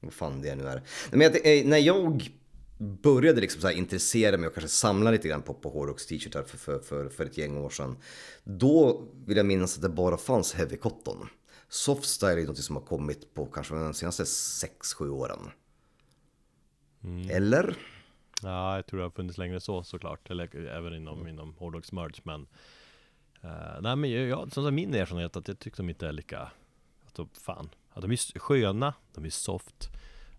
[0.00, 0.74] Vad fan det nu är.
[0.74, 2.30] Nej, men jag, eh, när jag
[2.78, 6.58] började liksom så intressera mig och kanske samla lite grann på, på hårdrocks t-shirtar för,
[6.58, 7.96] för, för, för ett gäng år sedan.
[8.44, 11.28] Då vill jag minnas att det bara fanns heavy cotton.
[11.68, 15.50] Soft style är något som har kommit på kanske de senaste 6-7 åren.
[17.30, 17.76] Eller?
[18.42, 20.30] ja, jag tror det har funnits längre så såklart.
[20.30, 22.46] Eller även inom, inom hårdrocks merch men
[23.42, 26.12] eh, Nej men jag, jag, som sagt, min erfarenhet att jag tycker de inte är
[26.12, 26.40] lika
[27.06, 29.88] att de, Fan, att de är sköna, de är soft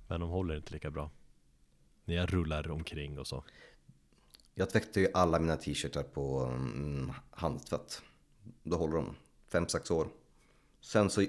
[0.07, 1.09] Men de håller inte lika bra
[2.09, 3.43] När jag rullar omkring och så
[4.53, 8.01] Jag tvättar ju alla mina t-shirtar på mm, handtvätt.
[8.63, 9.15] Då håller de
[9.51, 10.07] 5-6 år.
[10.81, 11.25] Sen så,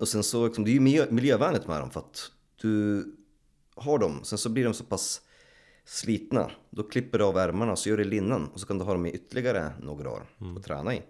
[0.00, 3.04] och sen så liksom, det är ju miljö, miljövänligt med dem för att du
[3.74, 5.22] har dem, sen så blir de så pass
[5.84, 6.50] slitna.
[6.70, 8.92] Då klipper du av ärmarna och så gör du linnen och så kan du ha
[8.92, 11.02] dem i ytterligare några år och träna i.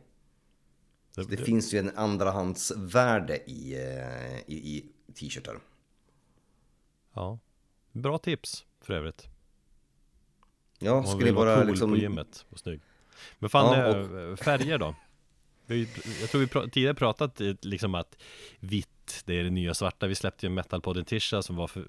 [1.15, 5.61] det, Det finns ju en andrahandsvärde i, eh, i, i t-shirtar.
[7.15, 7.39] Ja
[7.93, 9.29] Bra tips för övrigt.
[10.79, 11.91] Ja, man skulle vill vara cool liksom...
[11.91, 12.81] på gymmet och snygg.
[13.39, 14.95] Men fan, Ja, eh, färger då?
[16.21, 18.17] Jag tror vi tidigare pratat liksom att
[18.61, 20.07] vitt, det är det nya svarta.
[20.07, 21.85] Vi släppte ju en metalpodden Tisha som var, för,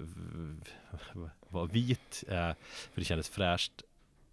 [1.48, 2.52] var vit eh,
[2.92, 3.82] För det kändes fräscht.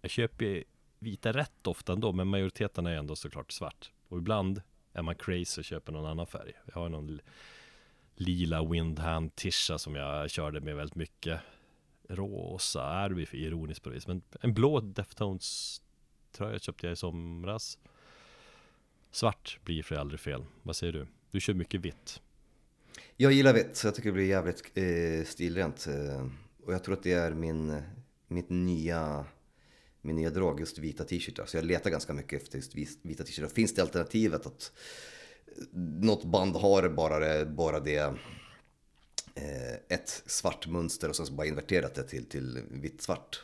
[0.00, 0.64] Jag köper ju
[0.98, 3.90] vita rätt ofta ändå Men majoriteten är ändå såklart svart.
[4.08, 6.52] Och ibland är man crazy och köper någon annan färg.
[6.66, 7.20] Jag har någon
[8.16, 11.40] lila Windhand Tisha som jag körde med väldigt mycket
[12.08, 14.06] rosa är vi för ironiskt på det vis.
[14.06, 15.80] Men en blå Deftones
[16.32, 17.78] tröja köpte jag i somras.
[19.10, 20.44] Svart blir för aldrig fel.
[20.62, 21.06] Vad säger du?
[21.30, 22.20] Du kör mycket vitt.
[23.16, 25.86] Jag gillar vitt, så jag tycker det blir jävligt eh, stilrent.
[25.86, 26.26] Eh,
[26.64, 27.82] och jag tror att det är min,
[28.28, 29.24] mitt nya,
[30.00, 31.46] min nya drag, just vita t-shirtar.
[31.46, 33.48] Så jag letar ganska mycket efter just vita t-shirtar.
[33.48, 34.72] Finns det alternativet att
[36.00, 38.14] något band har bara det, bara det
[39.88, 43.42] ett svart mönster och sen så bara inverterat det till, till vitt svart.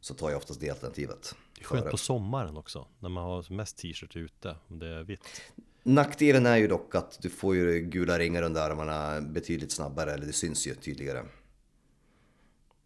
[0.00, 1.34] så tar jag oftast det alternativet.
[1.54, 1.90] Det är skönt före.
[1.90, 5.42] på sommaren också, när man har mest t-shirt ute, om det är vitt.
[5.82, 10.26] Nackdelen är ju dock att du får ju gula ringar under armarna betydligt snabbare, eller
[10.26, 11.24] det syns ju tydligare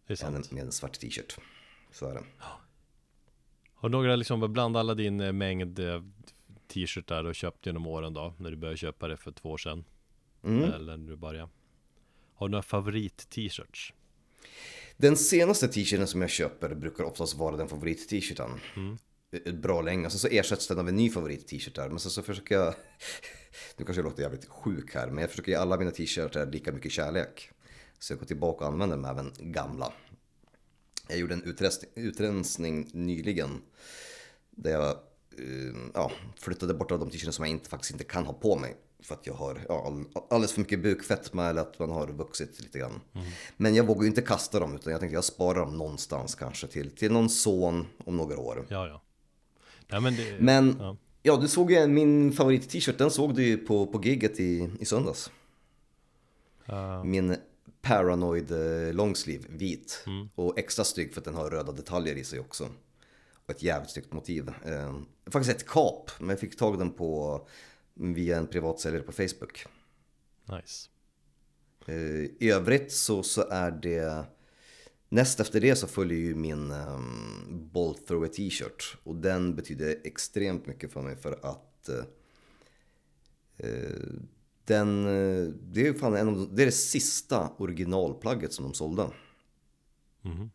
[0.07, 0.35] Det är sant.
[0.51, 1.37] än med en svart t-shirt.
[1.91, 2.23] Så är det.
[3.73, 6.03] Har du några liksom, bland alla din eh, mängd eh,
[6.67, 9.83] t-shirtar du köpt genom åren då, när du började köpa det för två år sedan?
[10.43, 10.63] Mm.
[10.73, 11.49] Eller när du började?
[12.39, 13.93] Har du några favorit-t-shirts?
[14.97, 18.59] Den senaste t-shirten som jag köper brukar oftast vara den favorit-t-shirten.
[19.31, 21.89] Ett Bra länge, och sen så ersätts den av en ny favorit-t-shirt där.
[21.89, 22.67] Men sen så försöker jag,
[23.77, 26.71] nu kanske jag låter jävligt sjuk här, men jag försöker ge alla mina t-shirtar lika
[26.71, 27.51] mycket kärlek.
[27.99, 29.93] Så jag går tillbaka och använder de även gamla.
[31.07, 33.61] Jag gjorde en utrensning, utrensning nyligen.
[34.49, 34.89] Där jag
[35.37, 38.55] eh, ja, flyttade bort av de t-shirtar som jag inte, faktiskt inte kan ha på
[38.55, 38.75] mig.
[39.03, 42.59] För att jag har ja, all- alldeles för mycket bukfetma eller att man har vuxit
[42.61, 43.01] lite grann.
[43.57, 46.67] Men jag vågar ju inte kasta dem utan jag tänkte jag sparar dem någonstans kanske
[46.67, 48.65] till, till någon son om några år.
[48.69, 49.01] Ja, ja.
[49.87, 50.37] Nej, men det...
[50.39, 50.97] Men Ja.
[51.21, 54.85] ja, du såg ju min favorit-t-shirt, den såg du ju på, på gigget i, i
[54.85, 55.31] söndags.
[56.65, 57.03] Ja.
[57.03, 57.35] Min
[57.81, 60.03] Paranoid eh, longsleeve, vit.
[60.07, 60.29] Mm.
[60.35, 62.69] Och extra snygg för att den har röda detaljer i sig också.
[63.45, 64.51] Och ett jävligt snyggt motiv.
[64.65, 64.95] Eh,
[65.31, 67.41] faktiskt ett kap, men jag fick tag den på,
[67.99, 69.65] via en privat säljare på Facebook.
[70.45, 70.89] nice.
[71.87, 71.95] Eh,
[72.39, 74.25] I övrigt så, så är det
[75.11, 80.65] Näst efter det så följer ju min um, Bolt Thrower t-shirt och den betyder extremt
[80.65, 82.03] mycket för mig för att eh,
[84.65, 85.03] den,
[85.73, 89.09] det är fan en av, de- det är det sista originalplagget som de sålde.
[90.21, 90.49] Mhm.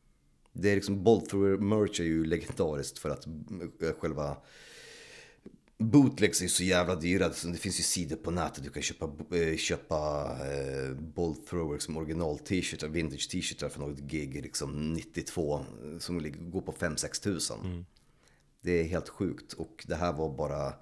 [0.52, 3.26] Det är liksom Bolt Thrower merch är ju legendariskt för att
[3.98, 4.36] själva
[5.90, 9.56] Bootlegs är så jävla dyra, det finns ju sidor på nätet du kan köpa, eh,
[9.56, 15.98] köpa eh, Bolt Thrower som original t-shirtar, vintage t-shirtar för något gig liksom 92 eh,
[15.98, 17.86] som går på 5-6 tusen.
[18.60, 20.72] Det är helt sjukt och det här var bara,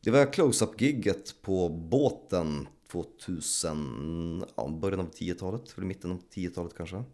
[0.00, 6.74] det var close-up gigget på båten 2000, ja, början av 10-talet, eller mitten av 10-talet
[6.76, 7.04] kanske.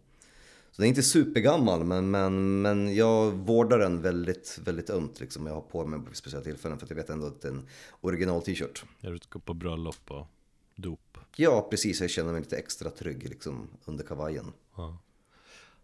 [0.71, 5.45] Så den är inte supergammal men, men, men jag vårdar den väldigt, väldigt ömt liksom.
[5.45, 7.51] Jag har på mig på speciella tillfällen för att jag vet ändå att det är
[7.51, 7.67] en
[8.01, 8.83] original t-shirt.
[8.99, 10.27] När du ska på bröllop och
[10.75, 11.17] dop.
[11.35, 12.01] Ja, precis.
[12.01, 14.51] Jag känner mig lite extra trygg liksom under kavajen.
[14.75, 14.97] Ja.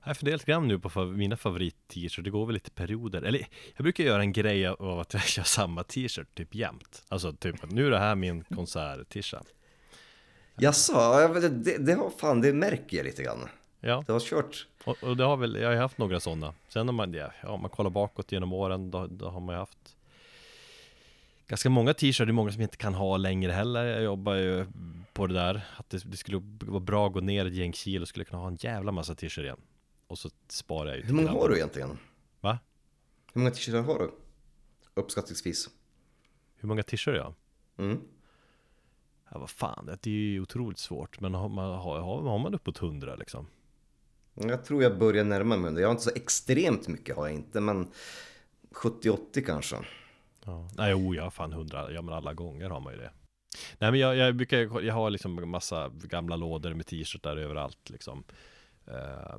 [0.07, 3.21] Jag funderar lite grann nu på mina favorit-t-shirts, det går väl lite perioder.
[3.21, 7.03] Eller jag brukar göra en grej av att jag kör samma t-shirt typ jämt.
[7.07, 9.47] Alltså typ nu är det här min konsert-t-shirt.
[10.57, 13.49] Jaså, ja, det, det har fan, det märker jag lite grann.
[13.79, 14.67] Ja, Det har kört.
[14.85, 16.53] Och, och det har väl, jag har haft några sådana.
[16.67, 19.59] Sen om man, ja, ja, man kollar bakåt genom åren, då, då har man ju
[19.59, 19.95] haft
[21.47, 24.65] Ganska många t-shirts, det är många som inte kan ha längre heller Jag jobbar ju
[25.13, 28.05] på det där Att det, det skulle vara bra att gå ner ett gäng kilo
[28.05, 29.61] Skulle kunna ha en jävla massa t-shirts igen
[30.07, 31.97] Och så sparar jag ju Hur många har du egentligen?
[32.41, 32.59] Va?
[33.33, 34.11] Hur många t-shirtar har du?
[34.93, 35.69] Uppskattningsvis.
[36.55, 37.33] Hur många t-shirts jag?
[37.77, 38.01] Mm.
[39.31, 42.55] Ja vad fan, det är ju otroligt svårt Men har man, har, har, har man
[42.55, 43.47] uppåt hundra liksom
[44.35, 45.81] Jag tror jag börjar närma mig.
[45.81, 47.87] Jag har inte så extremt mycket har jag inte, men
[48.71, 49.75] 70-80 kanske.
[50.45, 50.69] Ja.
[50.77, 53.09] Nej jo, jag har fan hundra, ja men alla gånger har man ju det
[53.79, 58.23] Nej men jag, jag brukar, jag har liksom massa gamla lådor med t-shirtar överallt liksom
[58.87, 59.35] eh,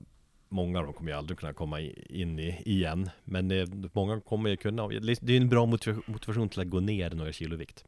[0.49, 4.51] Många av dem kommer jag aldrig kunna komma in i igen Men eh, många kommer
[4.51, 7.85] jag kunna Det är en bra motiva- motivation till att gå ner några kilo vikt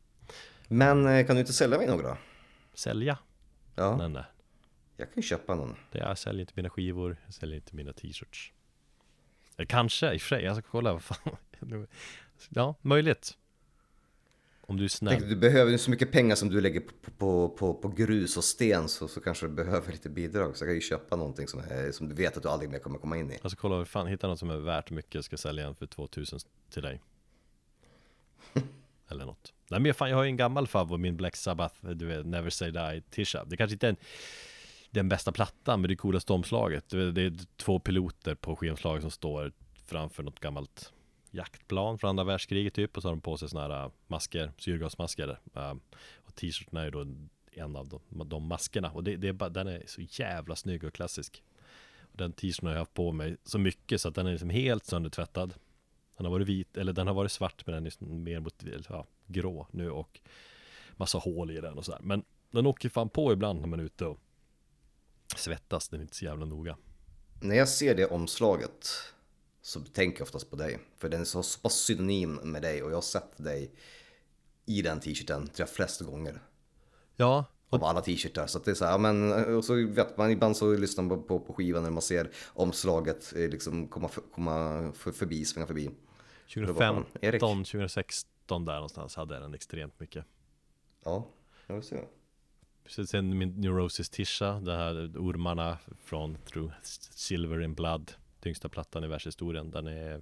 [0.68, 2.16] Men eh, kan du inte sälja mig några?
[2.74, 3.18] Sälja?
[3.74, 4.24] Ja, Nej nej
[4.98, 5.76] jag kan ju köpa någon.
[5.92, 8.52] det jag säljer inte mina skivor, jag säljer inte mina t-shirts.
[9.56, 11.36] Eller kanske i och för sig, jag ska kolla vad fan.
[12.48, 13.36] Ja, möjligt.
[14.60, 15.14] Om du är snäll.
[15.18, 18.44] Tänk, du behöver så mycket pengar som du lägger på, på, på, på grus och
[18.44, 20.56] sten så, så kanske du behöver lite bidrag.
[20.56, 22.78] Så jag kan ju köpa någonting som, är, som du vet att du aldrig mer
[22.78, 23.38] kommer komma in i.
[23.42, 26.38] Jag ska kolla, fan, hitta något som är värt mycket, ska sälja en för 2000
[26.70, 27.00] till dig.
[29.08, 29.52] Eller något.
[29.68, 32.26] Nej men jag, fan, jag har ju en gammal favorit, min Black Sabbath, du vet,
[32.26, 33.44] Never Say Die Tisha.
[33.44, 33.96] Det kanske inte är en,
[34.90, 36.88] den bästa plattan, med det coolaste omslaget.
[36.88, 39.52] Det är, det är två piloter på skivomslaget som står
[39.84, 40.92] framför något gammalt
[41.30, 44.52] jaktplan från andra världskriget typ Och så har de på sig sådana här äh, masker,
[44.58, 45.74] syrgasmasker äh,
[46.14, 47.06] Och t-shirten är ju då
[47.52, 48.90] en av de, de maskerna.
[48.90, 51.42] Och det, det är bara, den är så jävla snygg och klassisk.
[52.00, 54.50] Och Den t-shirten har jag haft på mig så mycket så att den är liksom
[54.50, 55.54] helt söndertvättad.
[56.16, 58.64] Den har varit vit, eller den har varit svart men den är liksom mer mot
[58.88, 60.20] ja, grå nu och
[60.96, 63.84] Massa hål i den och sådär Men den åker fan på ibland när man är
[63.84, 64.20] ute och
[65.36, 66.76] Svettas, den är inte så jävla noga
[67.40, 68.88] När jag ser det omslaget
[69.62, 70.78] så tänker jag oftast på dig.
[70.96, 73.70] För den är så pass synonym med dig och jag har sett dig
[74.66, 76.40] i den t-shirten tror jag flest gånger.
[77.16, 78.46] Ja, Av alla t-shirtar.
[78.46, 81.22] Så att det är så här, men och så vet man, ibland så lyssnar man
[81.22, 85.90] på, på skivan när man ser omslaget eh, liksom komma, komma för, förbi, svänga förbi.
[86.54, 87.40] Det var fan, 2015, Erik.
[87.40, 90.24] 2016 där någonstans hade jag den extremt mycket.
[91.04, 91.26] Ja,
[91.66, 92.04] jag ser.
[92.88, 99.04] Precis, sen min Neurosis Tisha, det här ormarna från Through Silver in Blood Tyngsta plattan
[99.04, 100.20] i världshistorien, den är,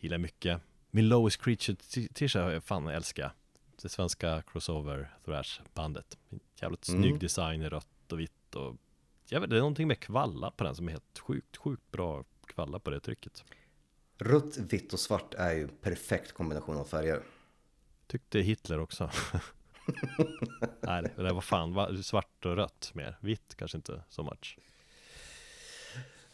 [0.00, 0.60] gillar mycket.
[0.90, 1.76] Min Lowest Creature
[2.12, 3.32] Tisha har jag fan älskar
[3.82, 6.18] Det svenska crossover thrash bandet
[6.60, 7.02] Jävligt Mm.
[7.02, 8.76] snygg design i rött och vitt och
[9.28, 12.24] jag vet, Det är någonting med kvalla på den som är helt sjukt, sjukt bra
[12.46, 13.44] kvalla på det trycket.
[14.18, 17.22] Rött, vitt och svart är ju perfekt kombination av färger.
[18.06, 19.10] Tyckte Hitler också
[20.80, 24.58] Nej, det där var fan va- svart och rött mer Vitt kanske inte så much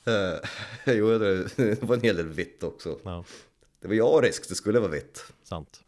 [0.09, 0.39] Uh,
[0.97, 2.99] jo, det, var en hel del vitt också.
[3.05, 3.25] Ja,
[3.81, 5.33] Det var ju ariskt, det skulle vara vitt.
[5.43, 5.85] sant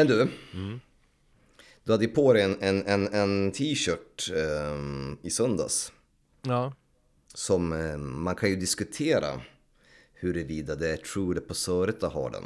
[0.00, 0.28] Men du.
[1.84, 5.92] Du hade ju på dig en, en, en, en t-shirt ehm, i söndags.
[6.42, 6.72] Ja,
[7.34, 9.40] Som eh, man kan ju diskutera
[10.14, 12.44] huruvida det är true eller att ha den.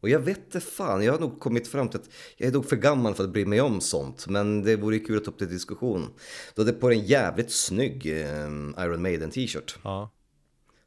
[0.00, 2.68] Och jag vet inte fan, jag har nog kommit fram till att jag är nog
[2.68, 4.26] för gammal för att bry mig om sånt.
[4.26, 6.10] Men det vore kul att ta upp det till diskussion.
[6.54, 8.48] Du hade på dig en jävligt snygg eh,
[8.78, 9.78] Iron Maiden t-shirt.
[9.84, 10.10] ja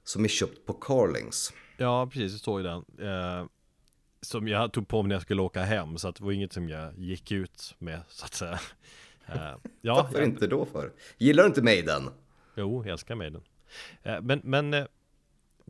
[0.03, 1.53] Som är köpt på Carlings.
[1.77, 2.85] Ja, precis, det står ju den.
[2.99, 3.45] Eh,
[4.21, 6.53] som jag tog på mig när jag skulle åka hem, så att det var inget
[6.53, 8.59] som jag gick ut med, så att säga.
[9.25, 10.91] Eh, ja, Varför jag, inte då för?
[11.17, 12.09] Gillar du inte Maiden?
[12.55, 13.41] jo, jag älskar Maiden.
[14.03, 14.85] Eh, men, men eh,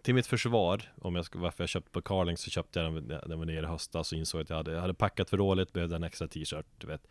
[0.02, 3.04] till mitt försvar, om jag ska, varför jag köpte på Carling så köpte jag den
[3.04, 5.38] när jag var nere i höstas och insåg att jag hade, jag hade packat för
[5.38, 7.08] dåligt, behövde en extra t-shirt, du vet.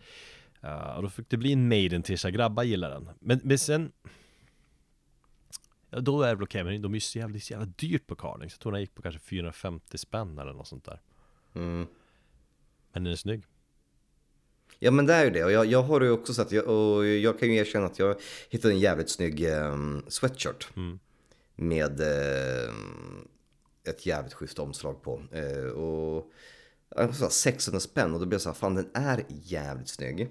[0.97, 3.11] Och då fick det bli en Maiden t-shirt, grabbar gillar den.
[3.21, 3.93] Men, men sen
[5.91, 8.07] Ja, då är det väl okej, men de är ju så jävla, så jävla dyrt
[8.07, 8.51] på Carling.
[8.51, 11.01] Så jag tror den gick på kanske 450 spänn eller något sånt där.
[11.55, 11.87] Mm.
[12.93, 13.45] Men den är snygg.
[14.79, 17.07] Ja men det är ju det och jag, jag har ju också sett jag, och
[17.07, 18.17] jag kan ju erkänna att jag
[18.49, 20.69] hittade en jävligt snygg um, sweatshirt.
[20.77, 20.99] Mm.
[21.57, 22.75] Med eh,
[23.89, 25.23] ett jävligt schysst omslag på.
[25.33, 26.31] Eh, och
[26.97, 30.29] jag sa 600 spänn och då blev jag så här, fan den är jävligt snygg.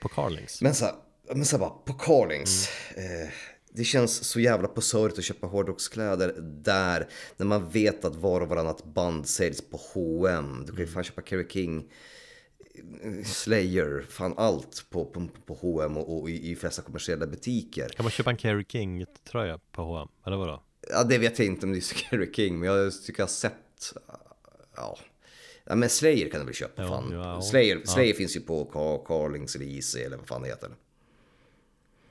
[0.00, 0.62] På Carlings.
[0.62, 0.94] Men så här,
[1.34, 2.68] men så här bara, på Carlings.
[2.96, 3.28] Eh,
[3.76, 7.08] det känns så jävla posörigt att köpa hårdrockskläder där.
[7.36, 10.62] När man vet att var och varannat band säljs på H&M.
[10.66, 11.84] Du kan ju fan köpa Kerry King.
[13.24, 17.88] Slayer, fan allt på, på, på H&M och, och i, i flesta kommersiella butiker.
[17.88, 20.08] Kan man köpa en Kerry King tröja på H&M?
[20.26, 20.62] Eller vadå?
[20.90, 23.30] Ja, det vet jag inte om det är Kerry King, men jag tycker jag har
[23.30, 23.94] sett,
[24.76, 24.98] ja.
[25.66, 27.12] Ja men Slayer kan du väl köpa Ja, fan.
[27.12, 27.80] ja, Slayer.
[27.84, 30.70] Slayer finns ju på Car- Carlings eller Easy eller vad fan det heter.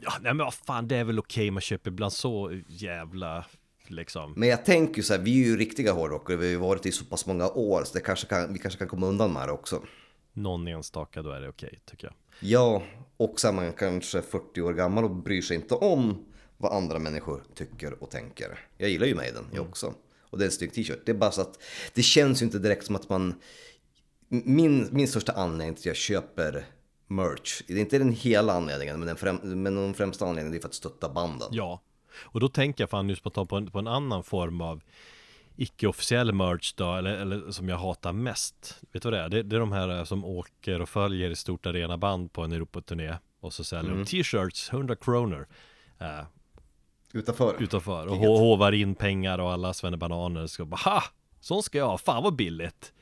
[0.04, 3.46] Ja, nej men vad fan, det är väl okej man köper ibland så jävla
[3.88, 4.34] liksom.
[4.38, 6.86] Men jag tänker ju så här, vi är ju riktiga hårdrockare, vi har ju varit
[6.86, 9.48] i så pass många år så det kanske kan, vi kanske kan komma undan med
[9.48, 9.84] det också.
[10.34, 12.14] Någon enstaka, då är det okej tycker jag.
[12.40, 12.84] Ja,
[13.18, 16.26] Och så är man kanske 40 år gammal och bryr sig inte om
[16.58, 18.60] vad andra människor tycker och tänker.
[18.78, 19.94] Jag gillar ju Maiden, jag också.
[20.22, 21.02] Och det är en snygg t-shirt.
[21.06, 21.60] Det är bara så att
[21.94, 23.36] det känns ju inte direkt som att man...
[24.28, 26.66] Min, min största anledning till att jag köper
[27.08, 30.62] merch, det är inte den hela anledningen, men den, främ, men den främsta anledningen är
[30.62, 31.48] för att stötta banden.
[31.52, 31.82] Ja,
[32.22, 34.82] och då tänker jag fan att ta på en, på en annan form av
[35.56, 38.80] icke-officiell merch då, eller, eller som jag hatar mest.
[38.92, 39.30] Vet du vad det är?
[39.30, 42.52] Det, det är de här eh, som åker och följer i stort arenaband på en
[42.52, 45.48] Europaturné och så säljer de t-shirts, 100 kronor.
[46.00, 46.20] Eh,
[47.14, 47.56] Utanför.
[47.64, 51.04] utanför och ho- hovar in pengar och alla svennebananer ska bara ha!
[51.40, 52.94] Sån ska jag ha, fan vad billigt!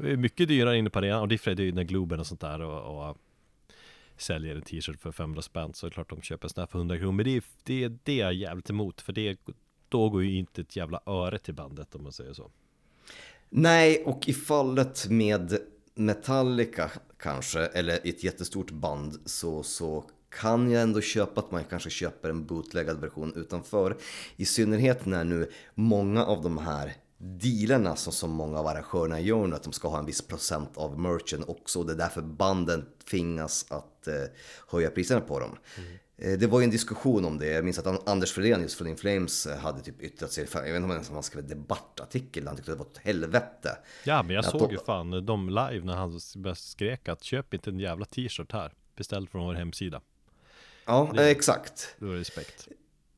[0.00, 2.96] Mycket dyrare inne på arenan och det är ju när Globen och sånt där och,
[2.96, 3.14] och äh,
[4.16, 6.66] säljer en t-shirt för 500 spänn så är det klart de köper en sån här
[6.66, 9.38] för 100 kronor men det är det, är det är jag jävligt emot för det
[9.88, 12.50] då går ju inte ett jävla öre till bandet om man säger så.
[13.48, 15.58] Nej, och i fallet med
[15.94, 21.90] Metallica kanske, eller ett jättestort band, så, så kan jag ändå köpa att man kanske
[21.90, 23.96] köper en bootleggad version utanför.
[24.36, 29.46] I synnerhet när nu många av de här dealerna som, som många av arrangörerna gör
[29.46, 31.82] nu, att de ska ha en viss procent av merchen också.
[31.82, 34.14] Det är därför banden tvingas att eh,
[34.68, 35.58] höja priserna på dem.
[36.16, 37.46] Eh, Det var ju en diskussion om det.
[37.46, 40.46] Jag minns att An- Anders Fredenius från In Flames eh, hade typ yttrat sig.
[40.52, 42.46] Jag vet inte om han skrev en debattartikel.
[42.46, 43.78] Han tyckte det var ett helvete.
[44.04, 46.20] Ja men jag Att såg de- ju fan dem live när han
[46.56, 48.72] skrek att köp inte en jävla t-shirt här.
[48.96, 50.00] Beställ från vår hemsida.
[50.86, 51.96] Ja, eh, exakt.
[51.98, 52.68] Det var respekt.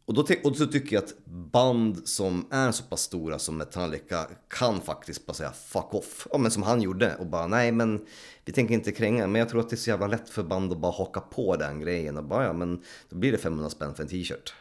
[0.04, 4.26] Och då, och så tycker jag att band som är så pass stora som Metallica
[4.48, 6.26] kan faktiskt bara säga fuck off.
[6.30, 8.06] Ja, men som han gjorde och bara nej men
[8.44, 9.26] vi tänker inte kränga.
[9.26, 11.56] Men jag tror att det är så jävla lätt för band att bara haka på
[11.56, 14.54] den grejen och bara ja men då blir det 500 spänn för en t-shirt.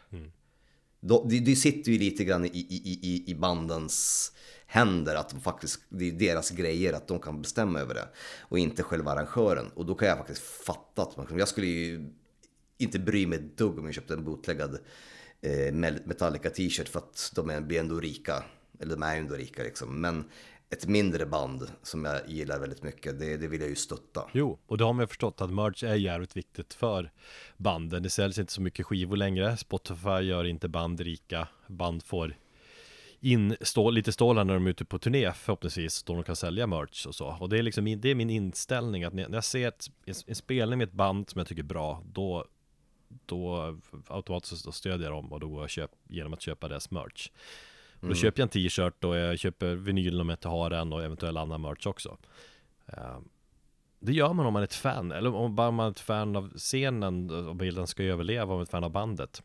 [0.99, 4.31] Då, det, det sitter ju lite grann i, i, i, i bandens
[4.65, 8.07] händer att de faktiskt, det är deras grejer att de kan bestämma över det.
[8.39, 9.71] Och inte själva arrangören.
[9.75, 12.13] Och då kan jag faktiskt fatta att man, jag skulle ju
[12.77, 14.79] inte bry mig ett dugg om jag köpte en bootleggad Mel-
[15.41, 15.73] Eh,
[16.05, 18.43] Metallica t-shirt för att de blir ändå rika.
[18.79, 20.01] Eller de är ju ändå rika liksom.
[20.01, 20.25] Men
[20.69, 24.29] ett mindre band som jag gillar väldigt mycket, det, det vill jag ju stötta.
[24.31, 27.11] Jo, och det har man ju förstått att merch är jävligt viktigt för
[27.57, 28.03] banden.
[28.03, 29.57] Det säljs inte så mycket skivor längre.
[29.57, 31.47] Spotify gör inte band rika.
[31.67, 32.35] Band får
[33.19, 36.67] in stå, lite stålar när de är ute på turné förhoppningsvis då de kan sälja
[36.67, 37.37] merch och så.
[37.39, 39.87] Och det är liksom min, det är min inställning att när jag ser ett,
[40.27, 42.45] en spelning med ett band som jag tycker är bra, då
[43.25, 46.67] då automatiskt så stödjer jag dem och då går jag och köp, genom att köpa
[46.67, 47.29] deras merch.
[47.99, 50.93] Och då köper jag en t-shirt och jag köper vinyl om jag inte har den
[50.93, 52.17] och eventuell annan merch också.
[52.85, 53.19] Eh,
[53.99, 56.35] det gör man om man är ett fan, eller om bara man är ett fan
[56.35, 59.43] av scenen och bilden ska överleva om man är ett fan av bandet.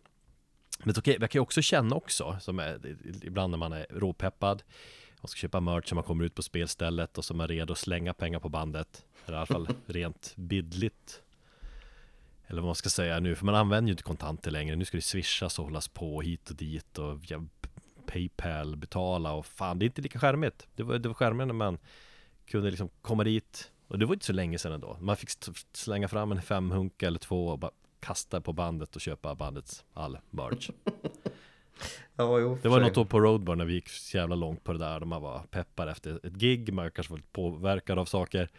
[0.85, 4.63] Men okej, jag kan ju också känna också, som är, ibland när man är råpeppad
[5.21, 7.79] och ska köpa merch när man kommer ut på spelstället och som är redo att
[7.79, 9.05] slänga pengar på bandet.
[9.27, 11.23] Eller i alla fall rent bildligt.
[12.47, 14.77] Eller vad man ska säga nu, för man använder ju inte kontanter längre.
[14.77, 17.47] Nu ska det swishas och hållas på hit och dit och via
[18.07, 20.69] Paypal betala och fan, det är inte lika skärmigt.
[20.77, 21.79] Det var, det var skärmigt när man
[22.47, 24.97] kunde liksom komma dit och det var inte så länge sedan ändå.
[25.01, 25.31] Man fick
[25.73, 27.71] slänga fram en femhunka eller två och bara
[28.01, 30.71] kasta på bandet och köpa bandets all merch.
[32.17, 34.73] Ja, jo, Det var något år på Roadburn när vi gick så jävla långt på
[34.73, 38.51] det där man var peppad efter ett gig, man kanske var lite påverkad av saker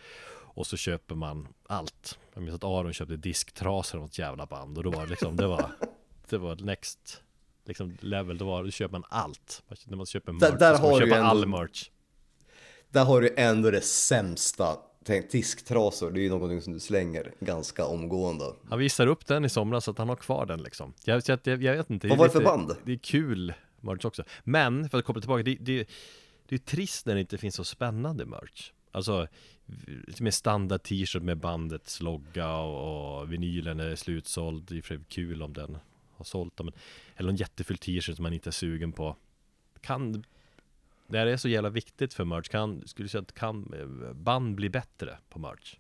[0.58, 2.20] och så köper man allt.
[2.34, 5.36] Jag minns att Aron köpte disktrasor av något jävla band och då var det liksom,
[5.36, 5.72] det var,
[6.30, 7.22] det var next
[7.66, 9.64] liksom level, då var då köper man allt.
[9.86, 11.90] När man köper merch, Där- där så man har du köpa ju all ändå- merch.
[12.90, 14.78] Där har du ändå det sämsta.
[15.04, 18.46] Tänk, disktrasor, det är ju någonting som du slänger ganska omgående.
[18.70, 20.94] Han visar upp den i somras så att han har kvar den liksom.
[21.06, 22.08] Jag, jag, jag, jag vet inte.
[22.08, 22.76] Vad var det för lite- band?
[22.86, 24.24] Det är kul merch också.
[24.44, 25.88] Men för att koppla tillbaka, det, det,
[26.48, 28.72] det är trist när det inte finns så spännande merch.
[28.92, 29.28] Alltså
[30.08, 34.64] lite mer standard t-shirt med bandets logga och, och vinylen är slutsåld.
[34.64, 35.78] Det är för kul om den
[36.12, 36.72] har sålt dem.
[37.16, 39.16] Eller en jätteful t-shirt som man inte är sugen på.
[39.82, 40.24] Kan
[41.08, 42.50] det här är så jävla viktigt för merch.
[42.50, 43.74] Kan, skulle du säga att kan
[44.16, 45.76] band bli bättre på merch?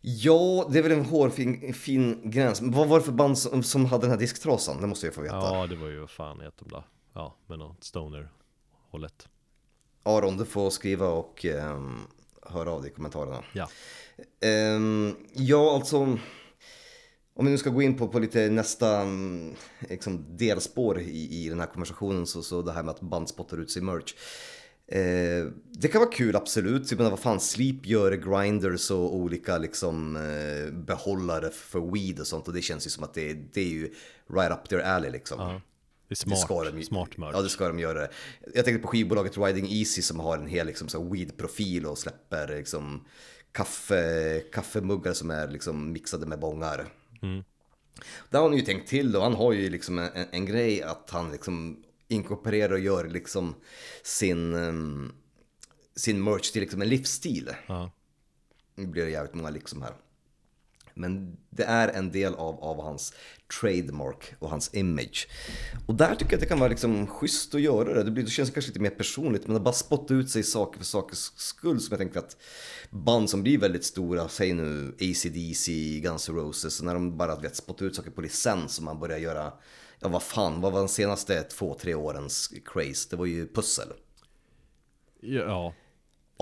[0.00, 2.60] Ja, det är väl en hårfin fin gräns.
[2.62, 4.80] Vad var det för band som, som hade den här disktrasan?
[4.80, 5.36] Det måste jag få veta.
[5.36, 6.84] Ja, det var ju vad fan heter de då?
[7.12, 9.28] Ja, med något stoner-hållet.
[10.02, 12.00] Aron, du får skriva och ehm,
[12.42, 13.44] höra av dig i kommentarerna.
[13.52, 13.68] Ja.
[14.40, 16.18] Ehm, ja, alltså.
[17.34, 21.48] Om vi nu ska gå in på, på lite nästa mm, liksom, delspår i, i
[21.48, 22.26] den här konversationen.
[22.26, 24.14] Så, så det här med att band spottar ut sig merch.
[24.86, 26.90] Eh, det kan vara kul absolut.
[26.90, 32.26] Jag menar vad fan, Sleep gör grinders och olika liksom eh, behållare för weed och
[32.26, 32.48] sånt.
[32.48, 33.94] Och det känns ju som att det, det är ju
[34.34, 35.40] right up their alley liksom.
[35.40, 35.60] Ja.
[36.12, 37.30] Det är Det smart, ska de, smart merch.
[37.34, 38.08] Ja, det ska de göra.
[38.54, 42.48] Jag tänkte på skivbolaget Riding Easy som har en hel liksom, så weed-profil och släpper
[42.48, 43.04] liksom,
[43.52, 46.86] kaffe, kaffemuggar som är liksom mixade med bångar.
[47.22, 47.44] Mm.
[48.30, 50.82] Där har han ju tänkt till och han har ju liksom en, en, en grej
[50.82, 53.54] att han liksom inkorporerar och gör liksom
[54.02, 55.12] sin, ehm,
[55.96, 57.50] sin merch till liksom en livsstil.
[57.66, 57.90] Ja.
[58.74, 59.94] Nu blir det jävligt många liksom här.
[60.94, 63.14] Men det är en del av, av hans
[63.60, 65.28] trademark och hans image.
[65.86, 68.02] Och där tycker jag att det kan vara liksom schysst att göra det.
[68.02, 70.78] Det, blir, det känns kanske lite mer personligt, men att bara spotta ut sig saker
[70.78, 71.80] för sakers skull.
[71.80, 72.36] Som jag tänker att
[72.90, 77.56] band som blir väldigt stora, säg nu ACDC, Guns N' Roses, när de bara vet,
[77.56, 79.52] spottar ut saker på licens och man börjar göra,
[80.00, 83.08] ja vad fan, vad var den senaste två, tre årens craze?
[83.10, 83.88] Det var ju pussel.
[85.20, 85.74] Ja,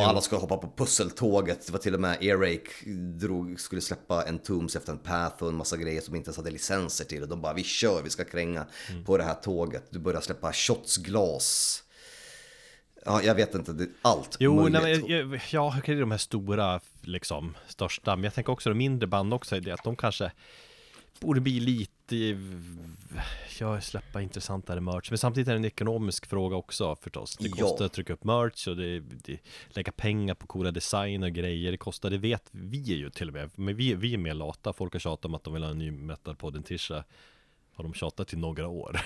[0.01, 1.67] och alla skulle hoppa på pusseltåget.
[1.67, 5.49] Det var till och med Earache drog, skulle släppa en Tombs efter en Path och
[5.49, 7.23] en massa grejer som inte ens hade licenser till.
[7.23, 9.05] Och de bara, vi kör, vi ska kränga Mm.
[9.05, 9.85] på det här tåget.
[9.91, 11.83] Du börjar släppa shotsglas.
[13.05, 14.83] Ja, jag vet inte, det, allt Jo, möjligt.
[14.83, 18.17] nej, men, jag- ja, okej, är de här stora, liksom, största.
[18.17, 20.33] Men jag tänker också de mindre band också, är det att de kanske
[21.21, 21.91] borde bli lite,
[23.61, 25.11] ja, släppa intressantare merch.
[25.11, 27.37] Men samtidigt är det en ekonomisk fråga också förstås.
[27.37, 27.67] Det Ja.
[27.67, 29.39] kostar att trycka upp merch och det, det
[29.69, 31.71] lägga pengar på coola design och grejer.
[31.71, 33.51] Det kostar, det vet vi ju till och med.
[33.55, 34.73] Men vi, vi är mer lata.
[34.73, 37.05] Folk har tjatat om att de vill ha en ny metalpodden tisha.
[37.75, 39.01] Har de tjatat i några år.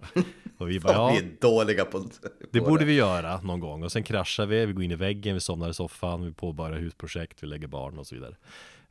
[0.58, 2.08] och vi bara, Ja, ja, vi är dåliga på,
[2.52, 5.34] det borde vi göra någon gång och sen kraschar vi, vi går in i väggen,
[5.34, 8.36] vi somnar i soffan, vi påbörjar husprojekt, vi lägger barn och så vidare.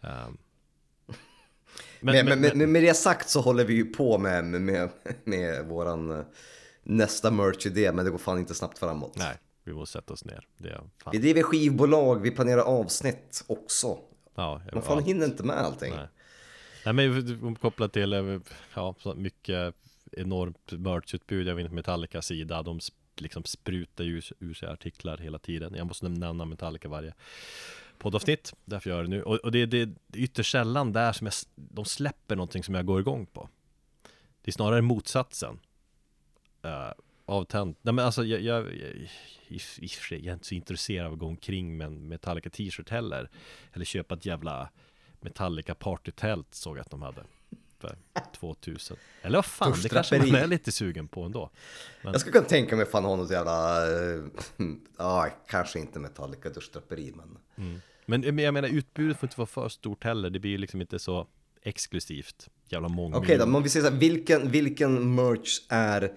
[0.01, 0.38] Ehm.
[1.99, 4.89] Men, men, men, med det sagt så håller vi ju på med, med,
[5.24, 6.26] med, våran eh,
[6.84, 9.13] nästa merch-idé, men det går fan inte snabbt framåt.
[9.15, 10.47] nej, vi måste sätta oss ner.
[10.57, 13.97] Det är fan, Vi driver skivbolag, vi planerar avsnitt också.
[14.36, 15.93] ja, Man fan ja, hinner inte med allting.
[15.95, 16.07] nej.
[16.86, 18.39] nej men kopplat till, eh,
[18.74, 19.76] ja, så mycket
[20.11, 22.80] enormt merchutbud, jag vet inte Metallicas sida, de
[23.17, 25.76] liksom sprutar ju ur sig artiklar hela tiden.
[25.76, 27.13] Jag måste nämna Metallica varje
[27.98, 29.24] poddavsnitt, därför gör jag det nu.
[29.24, 32.86] Och, och det, det är ytterst sällan där som jag, de släpper någonting som jag
[32.86, 33.50] går igång på.
[34.41, 35.60] Det är snarare motsatsen.
[36.66, 36.91] Uh,
[37.26, 37.76] avtänd.
[37.82, 38.91] Nej men alltså jag, jag, jag,
[39.48, 42.89] i, i jag är inte så intresserad av att gå omkring med en Metallica t-shirt
[42.89, 43.30] heller.
[43.74, 44.70] Eller köpa ett jävla
[45.22, 47.24] Metallica partytält såg jag att de hade.
[47.84, 47.95] För
[48.39, 48.97] 2000.
[49.21, 51.49] Eller vad fan, det kanske man är lite sugen på ändå.
[52.01, 54.23] Jag skulle kunna tänka mig fan ha något jävla, eh,
[54.97, 57.38] ja kanske inte Metallica duschdraperi men.
[58.05, 60.29] Men men jag menar utbudet får inte vara för stort heller.
[60.29, 61.27] Det blir ju liksom inte så
[61.61, 62.49] exklusivt.
[62.69, 66.11] Jävla många Okej då, men om vi säger så här, vilken, vilken merch är,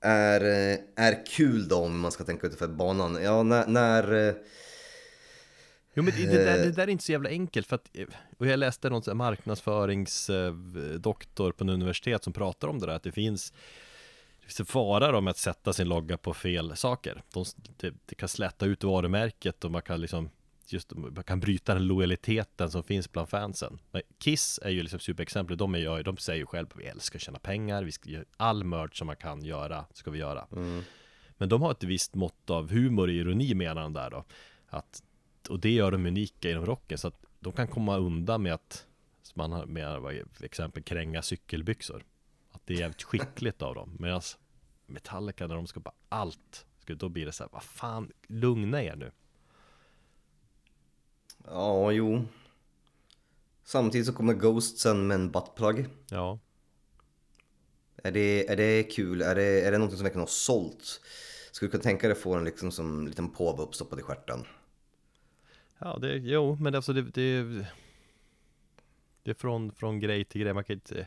[0.00, 3.22] är, eh, är kul då om man ska tänka utifrån banan?
[3.22, 4.34] Ja, när, när eh,
[5.94, 8.06] Jo men det, det, där, det där är inte så jävla enkelt för att eh,
[8.38, 13.12] Och jag läste någon marknadsföringsdoktor på en universitet som pratar om det där att det
[13.12, 13.52] finns
[14.40, 17.22] Det finns en fara då med att sätta sin logga på fel saker.
[17.32, 17.44] De,
[17.76, 20.30] det, det kan släta ut varumärket och man kan liksom
[20.66, 23.78] Just man kan bryta den lojaliteten som finns bland fansen.
[23.90, 27.22] Men Kiss är ju liksom superexempel, de, är, de säger ju själva vi älskar att
[27.22, 30.46] tjäna pengar, vi ska all merch som man kan göra, ska vi göra.
[31.36, 34.24] Men de har ett visst mått av humor och ironi menar han där då
[34.68, 35.02] att,
[35.48, 38.86] Och det gör dem unika inom rocken så att de kan komma undan med att
[39.34, 42.04] man har med vad exempel kränga cykelbyxor
[42.52, 44.22] Att det är jävligt skickligt av dem Medan
[44.86, 48.96] Metallica när de ska bara allt Då blir det så här, vad fan, lugna er
[48.96, 49.12] nu
[51.44, 52.24] ja jo.
[53.64, 55.88] Samtidigt så kommer Ghost sen med en buttplug.
[56.10, 56.38] Ja,
[57.96, 59.22] Är det, är det kul?
[59.22, 61.00] Är det, är det någonting som verkligen har sålt?
[61.52, 64.02] Skulle du kunna tänka dig att få den liksom som en liten påve uppstoppad i
[64.02, 64.44] stjärten?
[65.78, 67.42] Ja det, jo men alltså det, det
[69.22, 71.06] Det är från, från grej till grej, man kan inte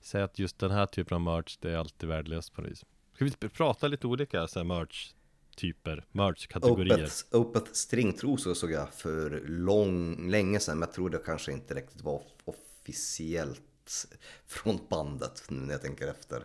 [0.00, 2.84] säga att just den här typen av merch det är alltid värdelöst på något vis
[3.14, 5.12] Ska vi prata lite olika så här merch
[5.56, 6.94] typer, merch-kategorier?
[6.94, 11.74] Opeth, Opeth stringtrosor såg jag för lång, länge sedan, men jag tror det kanske inte
[11.74, 14.06] riktigt var officiellt
[14.46, 16.44] från bandet nu när jag tänker efter.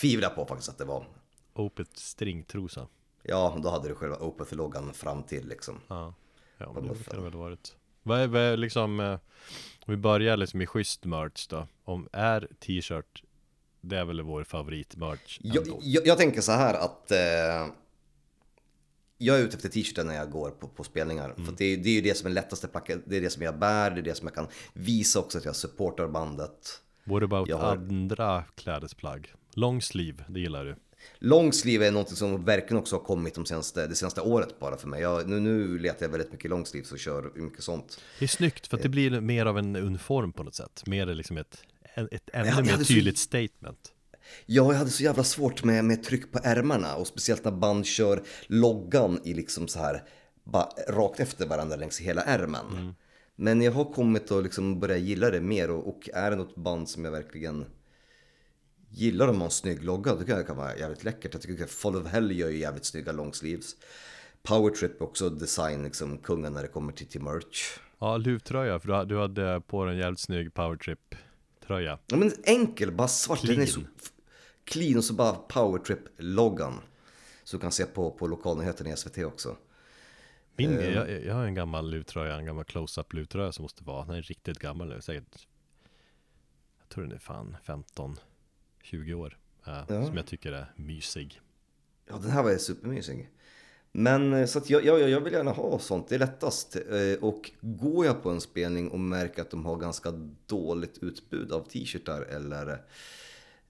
[0.00, 1.06] Tvivlar på faktiskt att det var.
[1.52, 2.88] Opet stringtrosa
[3.22, 5.80] Ja, då hade du själva Opeth-loggan fram till liksom.
[5.88, 6.14] Ja,
[6.58, 9.12] ja men det kan det väl varit Vad är, vad är liksom eh,
[9.86, 13.22] Om vi börjar liksom i schysst merch då Om är t-shirt
[13.80, 17.74] Det är väl vår favorit-merch Jag, jag, jag tänker så här att eh,
[19.18, 21.34] jag är ute efter t-shirten när jag går på, på spelningar.
[21.36, 23.42] För att det, det är ju det som är lättaste plagget, det är det som
[23.42, 26.82] jag bär, det är det som jag kan visa också att jag supportar bandet.
[27.04, 29.34] What about jag har- andra klädesplagg?
[29.54, 30.76] Long sleeve, det gillar du?
[31.18, 34.76] Long sleeve är något som verkligen också har kommit de senaste, det senaste året bara
[34.76, 35.00] för mig.
[35.02, 38.00] Jag, nu, nu letar jag väldigt mycket long sleeves och kör mycket sånt.
[38.18, 41.06] Det är snyggt för att det blir mer av en uniform på något sätt Mer
[41.06, 41.62] liksom ett,
[42.10, 43.92] ett ännu jag mer hade så- tydligt statement
[44.46, 47.86] Ja, jag hade så jävla svårt med, med tryck på ärmarna och speciellt när band
[47.86, 50.02] kör loggan i liksom så här
[50.44, 52.94] bara rakt efter varandra längs hela ärmen.
[53.36, 56.56] Men jag har kommit att liksom börja gilla det mer och, och är det något
[56.56, 57.64] band som jag verkligen
[58.90, 61.32] gillar har en snygg logga, kan det kan vara jävligt läckert.
[61.34, 63.76] Jag tycker att Fall of Hell gör ju jävligt snygga longsleeves.
[64.42, 67.78] Power Trip är också design, liksom kungen när det kommer till, till merch.
[67.98, 71.14] Ja, luvtröja, för du, ha- du hade på dig en jävligt snygg powertrip
[71.66, 73.42] tröja Ja men enkel, bara svart.
[73.46, 73.92] Den är så Clean.
[74.64, 76.80] clean och så bara Power Trip-loggan.
[77.44, 79.56] Så du kan se på, på lokalnyheterna i SVT också.
[80.56, 80.94] Min, Eh.
[80.94, 84.22] jag, jag har en gammal luvtröja, en gammal close-up luvtröja som måste vara, den är
[84.22, 85.46] riktigt gammal nu, säkert
[86.78, 87.56] Jag tror den är fan
[88.92, 90.06] 15-20 år eh, Ja.
[90.06, 91.40] Som jag tycker är mysig
[92.10, 93.30] Ja, den här var ju supermysig.
[93.92, 96.76] Men eh, så att jag, jag, jag vill gärna ha sånt, det är lättast.
[96.76, 100.10] Eh, Och går jag på en spelning och märker att de har ganska
[100.46, 102.82] dåligt utbud av t-shirtar eller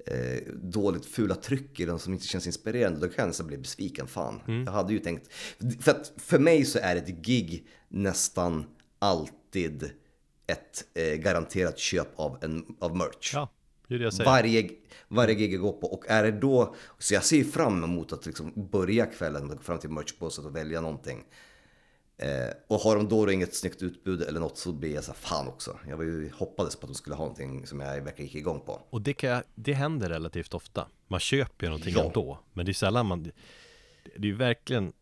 [0.07, 3.59] eh, dåligt fula tryck i den som inte känns inspirerande, då kan jag nästan bli
[3.59, 4.07] besviken.
[4.07, 5.33] Fan, jag hade ju tänkt...
[5.81, 8.65] För att för mig så är ett gig nästan
[8.99, 9.91] alltid
[10.47, 13.31] ett eh, garanterat köp av, en, av merch.
[13.35, 13.49] Ja,
[13.89, 14.71] det är det jag säger Varje,
[15.09, 15.87] varje gig jag går på.
[15.87, 19.79] Och är det då, så jag ser fram emot att liksom börja kvällen gå fram
[19.79, 21.25] till merchbåset och välja någonting.
[22.17, 25.13] Eh, och har de då, då inget snyggt utbud eller något så blir jag så
[25.13, 25.79] här, fan också.
[25.89, 28.61] Jag var ju, hoppades på att de skulle ha någonting som jag verkligen gick igång
[28.61, 28.81] på.
[28.91, 32.05] Och det, kan det händer relativt ofta Man köper ju någonting Ja.
[32.05, 33.33] ändå Men det är sällan man Det
[34.05, 34.93] det är ju verkligen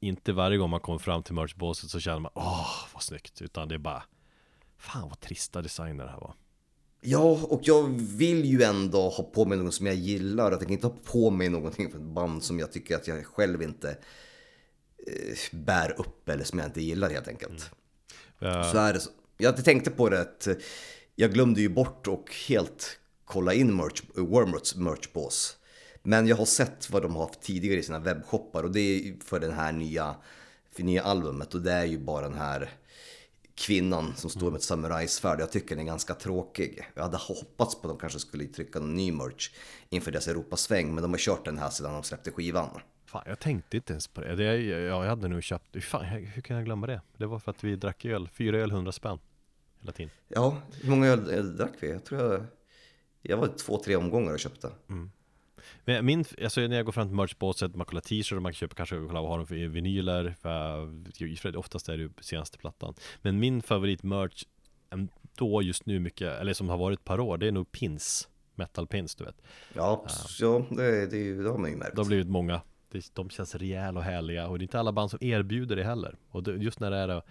[0.00, 3.68] Inte varje gång man kommer fram till merchbåset så känner man Åh, vad snyggt Utan
[3.68, 4.02] det är bara
[4.76, 6.34] Fan vad trista designer det här var
[7.00, 10.50] Ja, och jag vill ju ändå ha på mig något som jag gillar.
[10.50, 13.26] Jag tänker inte ha på mig någonting för ett band som jag tycker att jag
[13.26, 13.90] själv inte
[15.06, 17.70] eh, bär upp eller som jag inte gillar helt enkelt.
[18.40, 19.10] Eh, Så är det så.
[19.36, 20.54] Jag tänkte på det att eh,
[21.16, 25.56] jag glömde ju bort och helt kolla in merch, Wormroots merchbås.
[26.02, 29.14] Men jag har sett vad de har haft tidigare i sina webbshoppar och det är
[29.24, 30.14] för den här nya,
[30.72, 32.70] för nya albumet och det är ju bara den här
[33.58, 35.40] kvinnan som står med ett samurajsvärd.
[35.40, 36.82] Jag tycker den är ganska tråkig.
[36.94, 39.50] Jag hade hoppats på att de kanske skulle trycka någon ny merch
[39.88, 42.80] inför deras Europasväng men de har kört den här sedan de släppte skivan.
[43.04, 44.36] Fan, jag tänkte inte ens på det.
[44.36, 47.00] det är, ja, jag hade nog köpt, fan, hur kan jag glömma det?
[47.16, 49.18] Det var för att vi drack öl, fyra öl, 100 spänn
[49.80, 51.90] Hela tiden Ja, hur många öl öl drack vi?
[51.90, 52.44] Jag tror jag,
[53.22, 54.70] jag var två, tre omgångar och köpte.
[55.88, 58.96] Men min, alltså när jag går fram till merchbåset, man kollar t-shirts, man köper kanske,
[59.06, 62.94] kolla har de för vinyler, för, oftast är det ju senaste plattan.
[63.22, 64.44] Men min favorit-merch,
[65.34, 68.28] då just nu mycket, eller som har varit ett par år, det är nog pins.
[68.54, 69.42] Metal pins du vet.
[69.74, 70.04] Ja,
[70.40, 70.66] ja.
[70.70, 71.96] det, det, det har man ju märkt.
[71.96, 72.60] Det har blivit många.
[72.90, 74.48] Det- De känns rejäla och härliga.
[74.48, 76.16] Och det är inte alla band som erbjuder det heller.
[76.30, 77.22] Och det, just när det är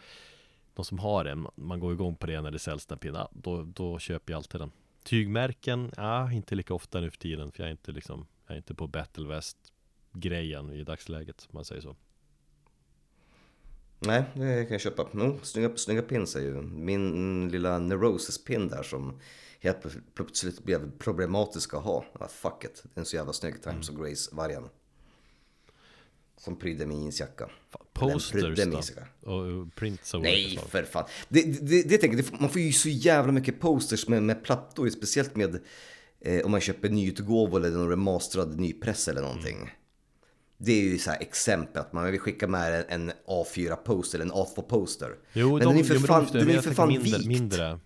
[0.74, 3.64] de som har det, man går igång på det när det säljs den pinnen, då,
[3.64, 4.72] då köper jag alltid den.
[5.04, 8.58] Tygmärken, ja inte lika ofta nu för tiden för jag är inte liksom Jag är
[8.58, 9.58] inte på Battle West
[10.14, 11.96] grejen i dagsläget om man säger så
[14.00, 15.08] Nej, det kan jag köpa.
[15.12, 19.20] No, snygga, snygga pins är ju min lilla Neurosis-pin där som
[19.60, 22.06] helt plö- plötsligt blev problematisk att ha.
[22.14, 24.64] Ah, fuck it, den är så jävla snygg, Times of Grace-vargen.
[26.38, 27.50] Som prydde min jeansjacka.
[27.94, 28.82] Posters min
[29.22, 29.32] då?
[29.32, 31.06] Och prints av Nej, för fan.
[31.30, 34.44] Det, det, det tänker jag, det, man får ju så jävla mycket posters med, med
[34.44, 35.60] plattor, speciellt med
[36.22, 39.70] eh, om man köper nyutgåvor eller någon remasterad nypress eller någonting.
[40.58, 44.26] Det är ju så här exempel att man vill skicka med en, en A4-poster eller
[44.26, 45.16] en A2-poster.
[45.34, 46.88] Jo, men de, den är för jo, men fan, de, den är men för fan
[46.88, 47.28] mindre, vikt.
[47.28, 47.80] mindre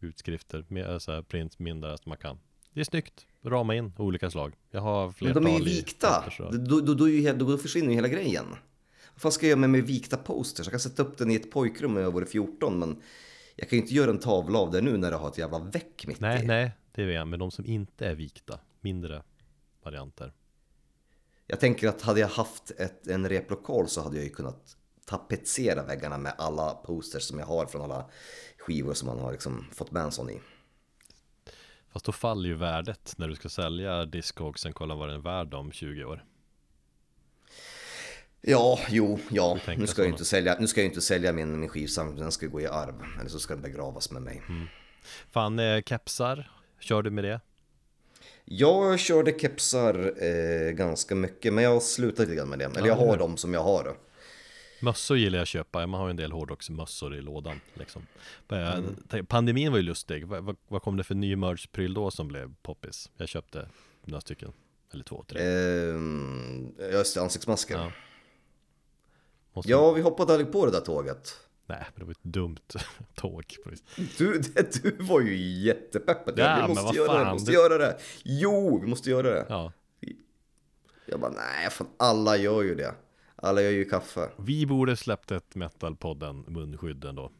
[0.00, 2.38] utskrifter, mer så här print, mindre som man kan
[2.74, 6.24] Det är snyggt, rama in olika slag Jag har Men flertal de är ju vikta.
[6.38, 8.46] Då, då, då, då försvinner ju hela grejen.
[9.14, 10.66] Vad fan ska jag göra med, med vikta posters?
[10.66, 13.02] Jag kan sätta upp den i ett pojkrum när jag var 14 men
[13.60, 15.58] jag kan ju inte göra en tavla av det nu när det har ett jävla
[15.58, 16.46] väck mitt Nej, i.
[16.46, 19.22] nej, det vet jag, men de som inte är vikta, mindre
[19.82, 20.32] varianter
[21.46, 25.86] Jag tänker att hade jag haft ett, en replokal så hade jag ju kunnat tapetsera
[25.86, 28.10] väggarna med alla posters som jag har från alla
[28.58, 30.40] skivor som man har liksom fått med en sån i.
[31.88, 35.54] Fast då faller ju värdet när du ska sälja Discogsen, kolla vad den är värd
[35.54, 36.24] om 20 år
[38.42, 39.58] Ja, jo, ja.
[39.76, 42.46] Nu ska, jag inte sälja, nu ska jag inte sälja min, min skivsamling, den ska
[42.46, 42.94] gå i arv.
[43.20, 44.42] Eller så ska den begravas med mig.
[45.30, 47.40] Fan, eh, kepsar, kör du med det?
[48.44, 52.64] Jag körde kepsar eh, ganska mycket, men jag har slutat lite grann med det.
[52.64, 53.96] Eller Ja, jag har dem som jag har.
[54.82, 58.06] Mössor gillar jag att köpa, man har ju en del hårdrocksmössor i lådan liksom.
[58.52, 59.26] Eh, Mm.
[59.26, 62.54] Pandemin var ju lustig, vad, vad, vad kom det för ny merch-pryl då som blev
[62.62, 63.10] poppis?
[63.16, 63.68] Jag köpte
[64.04, 64.52] några stycken,
[64.92, 67.74] eller två, tre Eh, just det, ansiktsmasker.
[67.74, 67.92] Ja.
[69.52, 69.80] Ja.
[69.80, 71.36] Måste- vi hoppade aldrig på det där tåget.
[71.66, 72.56] Nej, men det var ett dumt
[73.14, 73.44] tåg.
[74.18, 76.34] Du, det, du var ju jättepeppad.
[76.38, 77.98] Ja, vi måste göra det, fan, vi måste det- göra det.
[78.24, 79.46] Jo, vi måste göra det.
[79.48, 79.72] Ja,
[81.06, 82.94] Jag bara, nej, fan alla gör ju det.
[83.36, 84.28] Alla gör ju kaffe.
[84.36, 87.30] Vi borde släppt ett metalpodden munskydd ändå.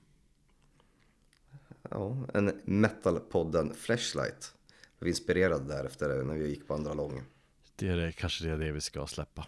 [1.90, 4.54] Ja, en metalpodden Flashlight.
[4.98, 7.22] Jag var inspirerad därefter när vi gick på andra lång.
[7.76, 9.46] Det är det, kanske det är det vi ska släppa.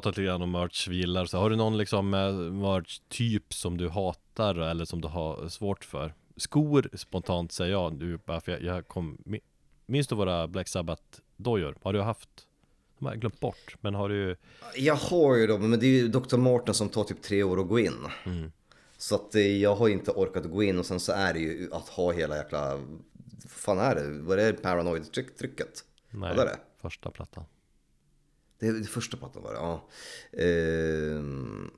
[0.00, 1.26] Pratat lite grann om merch vi gillar.
[1.26, 5.84] Så har du någon liksom eh, merch-typ som du hatar eller som du har svårt
[5.84, 6.14] för?
[6.36, 9.40] Skor spontant säger jag nu bara för jag, jag kom mi-
[9.86, 11.76] Minns du våra Black Sabbath-dojor?
[11.82, 12.28] Har du haft?
[12.98, 14.36] De har jag glömt bort, men har du
[14.76, 16.36] Jag har ju dem, men det är ju Dr.
[16.36, 18.06] Martin som tar typ tre år att gå in.
[18.98, 21.68] Så att eh, jag har inte orkat gå in och sen så är det ju
[21.72, 22.76] att ha hela jäkla...
[22.76, 24.22] Vad fan är det?
[24.22, 25.84] Vad är det paranoid-trycket?
[26.10, 26.58] Nej, det?
[26.82, 27.44] första plattan
[28.60, 29.88] Det är det första plattan var det, ja.
[30.44, 31.70] Ehm,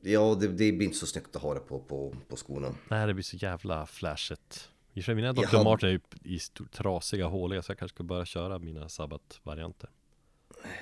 [0.00, 2.74] ja, det, det blir inte så snyggt att ha det på, på, på skorna.
[2.88, 5.44] Nej, det blir så jävla flashigt I och för mina Dr.
[5.46, 6.00] Har- Martin är ju
[6.34, 9.90] i stor, trasiga, håliga Så jag kanske ska börja köra mina Sabbath-varianter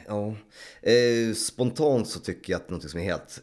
[0.07, 0.35] Ja,
[0.83, 3.43] eh, spontant så tycker jag att något som är helt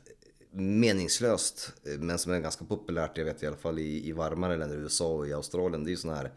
[0.52, 4.58] meningslöst, eh, men som är ganska populärt, jag vet i alla fall i, i varmare
[4.58, 6.32] länder, USA och i Australien, det är ju sådana här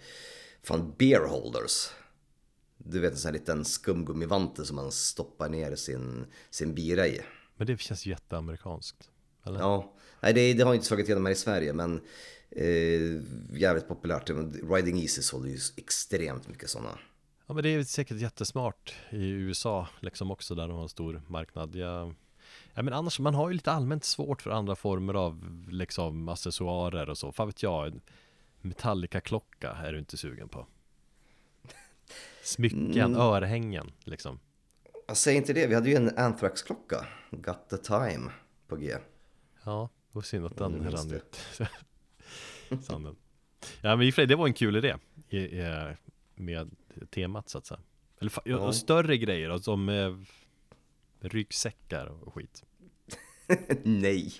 [0.62, 1.88] fan beer holders.
[2.90, 7.20] Du vet en sån här liten skumgummivante som man stoppar ner sin, sin bira i.
[7.56, 9.10] Men det känns jätteamerikanskt
[9.44, 9.60] Eller?
[9.60, 12.00] Ja, nej det, det har inte slagit igenom här i Sverige men
[12.50, 13.22] eh,
[13.58, 14.30] jävligt populärt.
[14.70, 16.98] Riding Easy sålde ju extremt mycket sådana.
[17.46, 21.22] Ja men det är säkert jättesmart i USA liksom också där de har en stor
[21.26, 22.14] marknad jag,
[22.74, 27.10] ja, men annars, man har ju lite allmänt svårt för andra former av liksom accessoarer
[27.10, 28.00] och så Fan vet jag,
[28.60, 30.66] Metallica-klocka är du inte sugen på
[32.48, 34.38] Smycken, örhängen liksom.
[35.06, 38.30] Jag säger inte det, vi hade ju en Anthrax-klocka, Got the Time
[38.68, 38.96] på G.
[39.64, 41.40] Ja, det var synd att den Mm, rann ut.
[42.84, 43.16] Sanden.
[43.80, 44.96] Ja men i det var en kul idé
[46.34, 46.70] Med
[47.10, 47.80] temat så att säga.
[48.20, 48.72] Eller Ja.
[48.72, 50.16] större grejer, alltså, som eh,
[51.20, 52.64] ryggsäckar och skit.
[53.82, 54.32] Nej.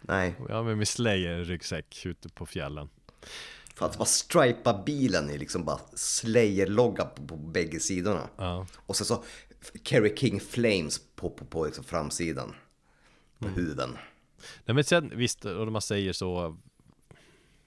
[0.00, 2.88] Nej, Ja men med Slayer ryggsäck ute på fjällen
[3.76, 8.28] för att bara stripa bilen i liksom bara Slayer-logga på, på bägge sidorna.
[8.36, 9.24] Ja, Och sen så
[9.82, 12.54] Kerry King Flames på, på, på liksom framsidan.
[13.38, 13.98] På huven.
[14.64, 16.56] Nej men sen visst, och när man säger så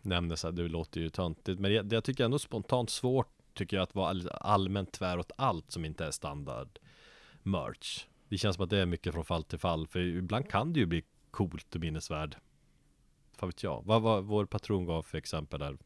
[0.01, 3.77] Nämner så här, det låter ju töntigt Men jag, jag tycker ändå spontant svårt Tycker
[3.77, 6.79] jag att vara all, allmänt tvär åt allt som inte är standard
[7.43, 10.73] Merch Det känns som att det är mycket från fall till fall För ibland kan
[10.73, 12.35] det ju bli coolt och minnesvärd
[13.39, 15.77] Vad vet jag Vad var vår patron gav för exempel där.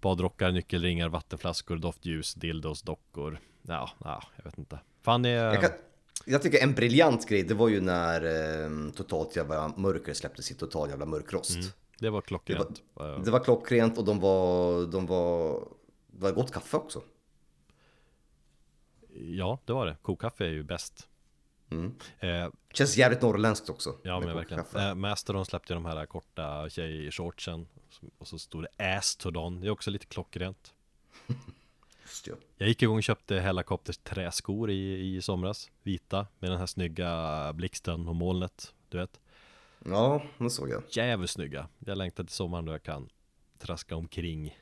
[0.00, 5.70] Badrockar, nyckelringar, vattenflaskor, doftljus, dildos, dockor Ja, ja, jag vet inte Fan är Jag, kan,
[6.24, 10.58] jag tycker en briljant grej, det var ju när eh, Totalt Jävla Mörker släppte sitt
[10.58, 11.54] Total Jävla Mörkrost.
[11.54, 11.66] Mm.
[11.98, 15.68] Det var klockrent Eh, Det var klockrent och de var, de var,
[16.06, 17.02] det var gott kaffe också.
[19.20, 19.96] Ja, det var det.
[20.02, 21.08] Kokkaffe är ju bäst.
[21.70, 21.94] Mm.
[22.18, 23.96] Eh, Känns jävligt norrländskt också.
[24.02, 24.64] ja, men verkligen.
[24.64, 24.88] kokkaffe.
[24.88, 27.66] Eh, Mastodon släppte ju de här korta tjejshortsen.
[28.18, 29.60] Och så stod det Astodon.
[29.60, 30.74] Det är också lite klockrent.
[32.58, 35.70] Jag gick igång och köpte Hellacopters träskor i, i somras.
[35.82, 36.26] Vita.
[36.38, 38.74] Med den här snygga blixten och molnet.
[38.88, 39.20] Du vet.
[39.84, 40.82] Ja, det såg jag.
[40.90, 41.68] Jävligt snygga.
[41.78, 43.08] Jag längtar till sommaren då jag kan
[43.58, 44.58] traska omkring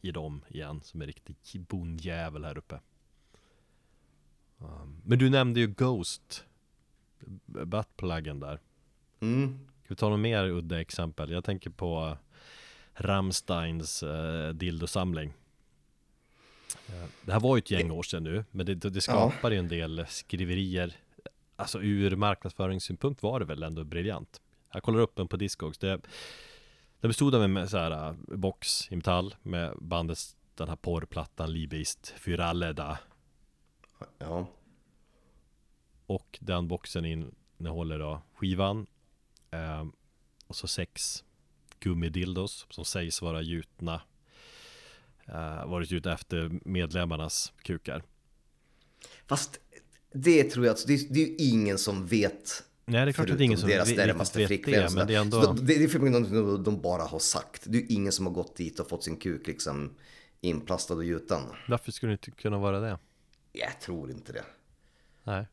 [0.00, 0.80] i dem igen.
[0.84, 2.80] Som en riktig bondjävel här uppe.
[4.58, 6.44] Um, men du nämnde ju Ghost.
[7.46, 8.60] Buttpluggen där.
[9.20, 9.58] Mm.
[9.84, 11.30] Ska vi ta något mer udda exempel?
[11.30, 12.16] Jag tänker på
[12.94, 15.32] Rammsteins eh, dildosamling.
[16.88, 19.58] Eh, Det här var ju ett gäng år sedan nu, men det, det skapar ju
[19.58, 20.96] en del skriverier.
[21.56, 24.40] Alltså ur marknadsföringssynpunkt var det väl ändå briljant.
[24.72, 25.78] Jag kollar upp den på Discogs.
[25.78, 26.00] Det,
[27.00, 31.52] det bestod av en så här, eh, box i metall med bandets den här porrplattan
[31.52, 32.98] Libeist Fyralleda
[34.18, 34.46] Ja.
[36.06, 37.04] Och den boxen
[37.58, 38.86] innehåller då skivan
[39.50, 39.84] eh,
[40.46, 41.24] Och så sex
[41.80, 44.00] gummidildos som sägs vara gjutna
[45.26, 48.02] eh, Varit gjutna efter medlemmarnas kukar
[49.26, 49.60] Fast
[50.12, 53.12] det tror jag, att det, är- det är ju ingen som vet Nej det är
[53.12, 54.82] klart att det är ingen som deras närmaste vet flickvän.
[54.82, 57.18] det Men det är ändå Så de- det, det är förmodligen något de bara har
[57.18, 57.62] sagt.
[57.66, 59.94] Det är ju ingen som har gått dit och fått sin kuk liksom
[60.40, 61.42] inplastad och gjuten.
[61.68, 62.98] Varför skulle det inte kunna vara det?
[63.52, 64.44] Jag tror inte det.
[65.24, 65.46] Nej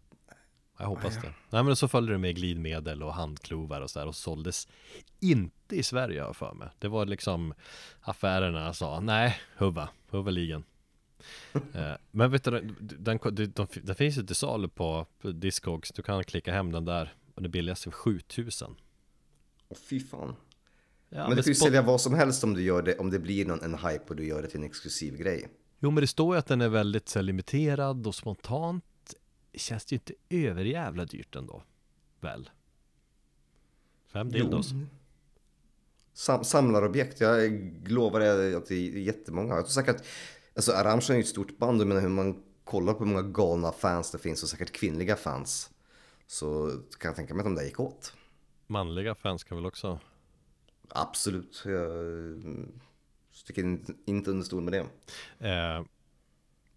[0.84, 1.34] Jag hoppas det.
[1.50, 4.68] Nej men så följde det med glidmedel och handklovar och sådär och såldes
[5.20, 6.70] inte i Sverige jag för mig.
[6.80, 7.54] Det var liksom
[8.02, 10.64] affärerna sa nej, huva, huvaligen
[11.74, 15.92] eh, Men vet du, den, den, den, finns ju till salu på, Discogs.
[15.92, 18.76] Du kan klicka hem den där och det billigaste är 7000
[19.70, 20.36] Åh fy fan.
[21.10, 23.20] ja, men du kan ju sälja vad som helst om du gör det, om det
[23.20, 25.50] blir någon, en hype och du gör det till en exklusiv grej.
[25.80, 28.84] Jo men det står ju att den är väldigt limiterad och spontant
[29.54, 31.64] Känns det ju inte överjävla dyrt ändå
[32.20, 32.50] Väl?
[34.08, 34.74] Fem dildos?
[36.14, 37.52] Sam, samlarobjekt, jag
[37.88, 39.56] lovar att det är jättemånga.
[39.56, 40.06] Jag tror säkert,
[40.56, 43.72] alltså Arantxa är ju ett stort band, menar hur man kollar på hur många galna
[43.72, 45.70] fans det finns och säkert kvinnliga fans.
[46.28, 48.14] Så kan jag tänka mig att de där gick åt.
[48.68, 50.00] Manliga fans kan väl också
[50.90, 52.02] Absolut, jag
[53.32, 54.86] sticker inte, inte under stol med det.
[55.50, 55.84] Eh,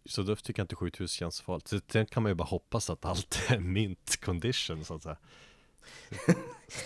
[0.09, 1.69] så då tycker jag inte 7000 känns farligt.
[1.69, 5.17] Så Sen kan man ju bara hoppas att allt är mint condition så att säga.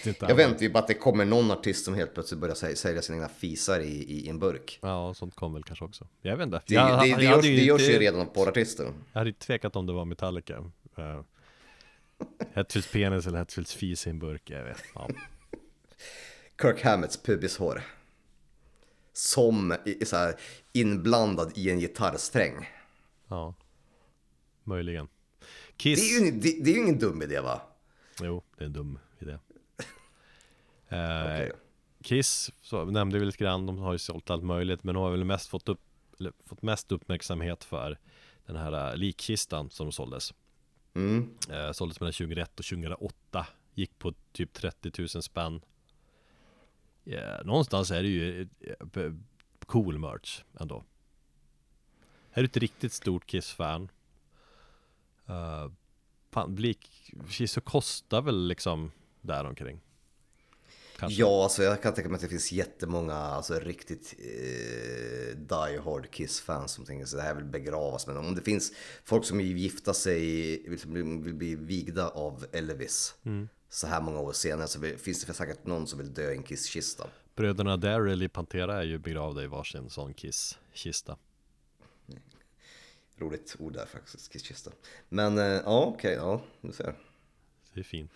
[0.04, 2.74] Det Jag väntar ju bara att det kommer någon artist som helt plötsligt börjar säl-
[2.76, 4.78] sälja sina egna fisar i, i, en burk.
[4.82, 6.06] Ja, sånt kommer väl kanske också.
[6.22, 6.62] Jag vet inte.
[6.66, 8.92] Det, jag, det, det, jag görs, ju det görs ju redan på artister.
[9.12, 10.58] Jag hade ju tvekat om det var Metallica.
[10.98, 11.22] Uh,
[12.54, 14.82] Hetfields penis eller Hetfields fis i en burk, jag vet.
[14.94, 15.08] Ja.
[16.62, 17.82] Kirk Hammetts pubishår.
[19.12, 20.34] Som i, så här,
[20.72, 22.68] inblandad i en gitarrsträng.
[23.30, 23.54] Ja.
[24.64, 25.08] Möjligen.
[25.40, 26.12] Det Kiss.
[26.20, 27.60] är, ju, det, det är ju ingen dum idé va?
[28.22, 29.38] Jo, det är en dum idé.
[30.88, 31.52] Eh, Okej.
[32.02, 35.10] Kiss, så nämnde vi lite grann, de har ju sålt allt möjligt Men de har
[35.10, 35.80] väl mest fått, upp,
[36.20, 37.98] eller, fått mest uppmärksamhet för
[38.46, 40.34] Den här eh, likkistan som såldes
[40.94, 41.30] Mm.
[41.50, 45.60] eh, Såldes mellan 2001 och 2008 Gick på typ 30 000 spänn
[47.04, 49.10] Ja, Någonstans är det ju eh, b-
[49.66, 50.84] cool merch ändå
[52.32, 53.90] Är du ett riktigt stort Kiss-fan
[55.30, 55.72] uh,
[56.32, 59.80] Fan, Likkistor kostar väl liksom däromkring
[60.96, 61.20] Kanske.
[61.20, 66.10] Ja, alltså jag kan tänka mig att det finns jättemånga alltså, riktigt eh, die hard
[66.10, 68.06] Kiss-fans som tänker sig det här vill begravas.
[68.06, 68.72] Men om det finns
[69.04, 70.20] folk som vill gifta sig,
[70.68, 73.14] vill, bli- vill bli vigda av Elvis
[73.68, 76.42] så här många år senare så finns det säkert någon som vill dö i en
[76.42, 77.06] Kiss-kista.
[77.36, 81.16] Bröderna Darrell i Pantera är ju begravda i varsin sån Kiss-kista
[83.20, 84.70] Roligt ord där faktiskt, Kiss-kista.
[85.08, 86.94] Men eh, ja, okej, ja, du ser.
[87.74, 88.12] Det är fint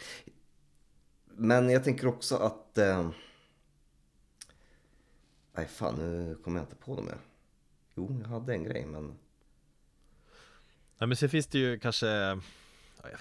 [1.27, 2.79] Men jag tänker också att...
[2.79, 3.11] Eh...
[5.53, 7.19] Nej fan, nu kommer jag inte på dem mer.
[7.95, 9.07] Jo, jag hade en grej men...
[10.99, 12.07] Nej men sen finns det ju kanske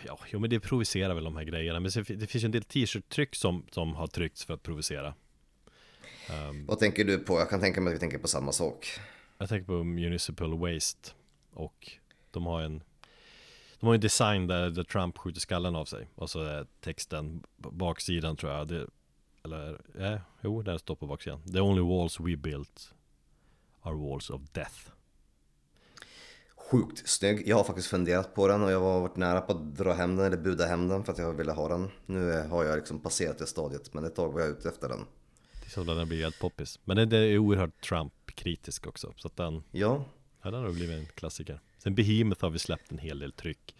[0.06, 2.52] Ja, jo men det provocerar väl de här grejerna Men sen, det finns ju en
[2.52, 5.14] del t-shirt-tryck som, som har tryckts för att provocera
[6.68, 7.40] Vad tänker du på?
[7.40, 8.88] Jag kan tänka mig att vi tänker på samma sak.
[9.38, 11.12] Jag tänker på Municipal Waste
[11.54, 11.92] Och
[12.32, 12.84] de har en
[13.80, 17.44] De har en design där, där Trump skjuter skallen av sig Och så är texten
[17.58, 18.88] Baksidan tror jag det,
[19.44, 22.94] Eller, eh, jo den står på baksidan The only walls we built
[23.82, 24.94] Are walls of death
[26.72, 27.48] Sjukt snygg.
[27.48, 30.16] Jag har faktiskt funderat på den och jag har varit nära på att dra hem
[30.16, 31.90] den eller buda hem den för att jag ville ha den.
[32.06, 35.06] Nu har jag liksom passerat det stadiet men ett tag var jag ute efter den.
[35.62, 39.38] Det är så den blir helt poppis Men den, är oerhört Trump-kritisk också Så att
[39.38, 40.06] den Ja,
[40.52, 41.60] den har nog blivit en klassiker.
[41.78, 43.76] Sen Behemoth har vi släppt en hel del tryck.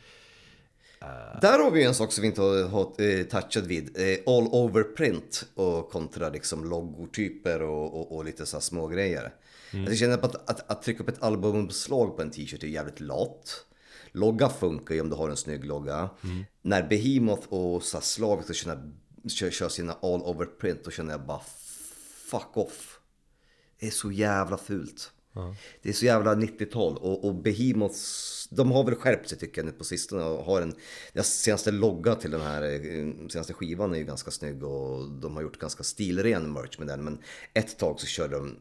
[1.42, 3.98] där har vi ju en sak som vi inte har, har eh, touchat vid.
[3.98, 9.34] Eh, all over print och kontra liksom logotyper och, och, och lite så små grejer.
[9.72, 13.00] Jag känner på att, att, att trycka upp ett albumslag på en t-shirt är jävligt
[13.00, 13.66] lat.
[14.12, 16.10] Logga funkar ju om du har en snygg logga.
[16.62, 18.90] När Behemoth och så Slavic ska köra,
[19.28, 21.42] kör, kör sina all over print då känner jag bara
[22.32, 23.00] fuck off.
[23.80, 25.12] Det är så jävla fult.
[25.82, 29.66] Det är så jävla 90-tal och, och Behemoths, de har väl skärpt sig tycker jag
[29.66, 30.76] nu på sistone och har en,
[31.14, 35.36] deras senaste logga till den här eh, senaste skivan är ju ganska snygg och de
[35.36, 37.20] har gjort ganska stilren merch med den men
[37.54, 38.56] ett tag så körde de,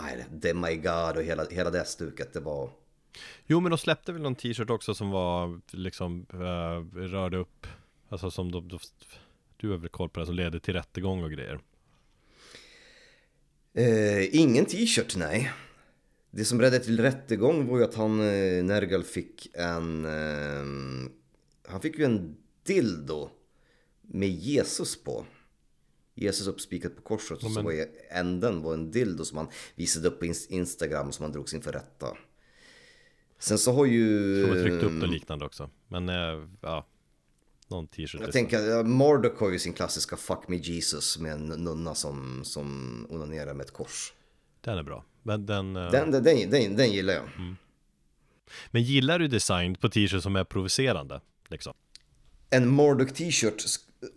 [0.00, 2.70] nej, det My God och hela, hela det stuket, det var,
[3.46, 7.66] Jo, men de släppte väl någon t-shirt också som var liksom uh, rörde upp,
[8.08, 8.78] alltså som de, de,
[9.56, 11.60] du har väl koll på det, som ledde till rättegång och grejer.
[13.74, 15.52] eh, ingen t-shirt nej.
[16.34, 20.04] Det som ledde till rättegång var ju att han, eh, Nergal fick en...
[20.04, 21.10] Eh,
[21.68, 23.30] han fick ju en dildo
[24.02, 25.24] med Jesus på.
[26.14, 30.18] Jesus uppspikat på korset och så var änden var en dildo som han visade upp
[30.18, 32.16] på ins- Instagram som han drogs inför rätta.
[33.38, 34.36] Sen så har ju...
[34.38, 35.70] Jag tror jag tryckte upp det liknande också.
[35.88, 36.86] Men eh, ja,
[37.68, 38.20] någon t-shirt.
[38.20, 42.44] Jag tänker, ja, Marduk har ju sin klassiska Fuck Me Jesus med en nunna som,
[42.44, 44.12] som onanerar med ett kors.
[44.64, 45.04] Den är bra.
[45.22, 47.28] Men, den, eh, Den, den, den, den, den gillar jag.
[48.70, 51.20] men gillar du design på t-shirt som är provocerande?
[51.48, 51.74] Liksom?
[52.50, 53.64] En Marduk t-shirt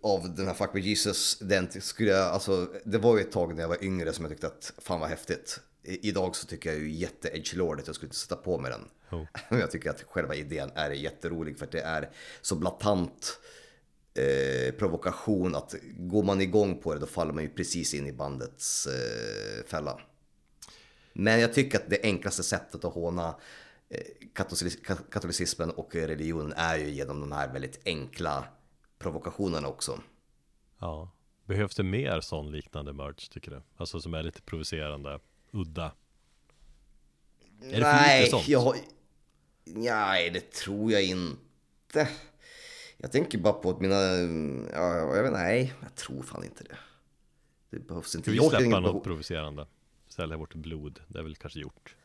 [0.04, 3.56] av den här Fuck Me Jesus, den skulle jag, alltså det var ju ett tag
[3.56, 5.60] när jag var yngre som jag tyckte att fan vad häftigt.
[5.84, 8.82] I, idag så tycker jag ju jätte edgelordigt, jag skulle inte sätta på mig den.
[9.20, 9.28] Oh.
[9.50, 12.10] Men jag tycker att själva idén är jätterolig för att det är
[12.42, 13.40] så blatant
[14.14, 18.14] eh, provokation att går man igång på det då faller man ju precis in i
[18.14, 20.00] bandets eh, fälla.
[21.18, 23.36] Men jag tycker att det enklaste sättet att håna
[23.90, 24.00] eh,
[24.34, 28.48] katolicis- ka- katolicismen och religionen är ju genom de här väldigt enkla
[29.00, 30.00] provokationerna också.
[30.80, 31.12] Ja.
[31.46, 33.62] Behövs det mer sån liknande merch tycker du?
[33.78, 35.20] Alltså som är lite provocerande,
[35.52, 35.92] udda?
[37.62, 38.76] Är Nej, jag.
[39.66, 42.10] Nej, det tror jag inte.
[42.98, 43.96] Jag tänker bara på att mina...
[44.74, 46.78] Ja, jag vet, nej, jag tror fan inte det.
[47.70, 48.32] Det behövs inte.
[48.36, 49.68] Ska vi släppa något behov- provocerande?
[50.16, 51.96] Sälja vårt blod, det är väl kanske gjort?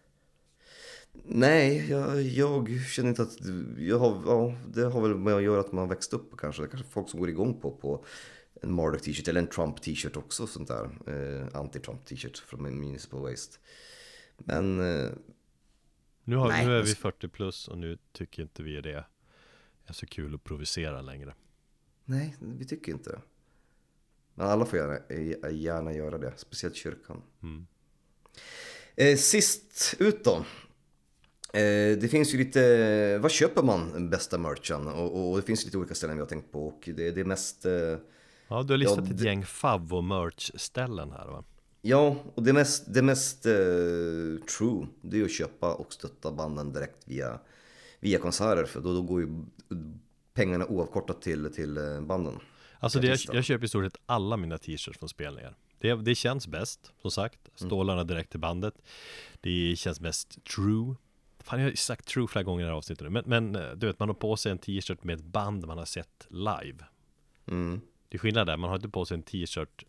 [1.12, 3.36] Nej, jag, jag känner inte att...
[3.78, 6.62] Jag har, ja, det har väl med att göra att man växt upp kanske.
[6.62, 8.04] Det är kanske folk som går igång på, på
[8.62, 10.46] en Marduk t-shirt eller en Trump t-shirt också.
[10.46, 10.84] Sånt där.
[10.84, 13.58] Eh, Anti-Trump t-shirt från Municipal Waste.
[14.36, 15.10] Men eh,
[16.24, 19.04] Nu, har, Nej, nu är vi 40 plus och nu tycker inte vi det
[19.86, 21.34] är så kul att provocera längre.
[22.04, 23.20] nej, vi tycker inte det.
[24.34, 27.22] Men alla får gärna, eh, gärna göra det, speciellt kyrkan.
[27.42, 27.66] Mm.
[28.96, 30.44] Eh, sist ut då.
[31.52, 34.86] Eh, det finns ju lite, vad köper man bästa merchen?
[34.86, 37.24] Och, och det finns lite olika ställen vi har tänkt på och det, det är
[37.24, 37.72] mest eh,
[38.48, 41.44] Ja, du har listat Ja, ett gäng favvo merch ställen här va?
[41.82, 43.52] Ja, och det mest, det mest eh,
[44.58, 47.38] true, det är att köpa och stötta banden direkt via,
[48.00, 48.64] via konserter.
[48.64, 49.44] För då, då går ju
[50.34, 52.38] pengarna oavkortat till, till banden.
[52.78, 55.56] Alltså det, jag, jag köper i stort sett alla mina t-shirts från spelningar.
[55.80, 57.50] Det, det känns bäst, som sagt.
[57.54, 58.74] Stålarna direkt till bandet.
[59.40, 60.94] Det känns mest true.
[61.38, 63.10] Fan, jag har sagt true flera gånger i det här avsnittet nu.
[63.10, 65.78] Men, men eh, du vet, man har på sig en t-shirt med ett band man
[65.78, 66.84] har sett live.
[67.46, 67.80] Mm.
[68.08, 69.84] Det är skillnad där, man har inte på sig en t-shirt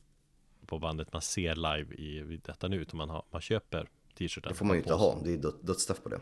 [0.66, 2.82] på bandet man ser live i detta nu.
[2.82, 4.50] Utan man, har, man köper t-shirten.
[4.50, 6.22] Det får man ju inte ha, det är död, dödsstraff på det.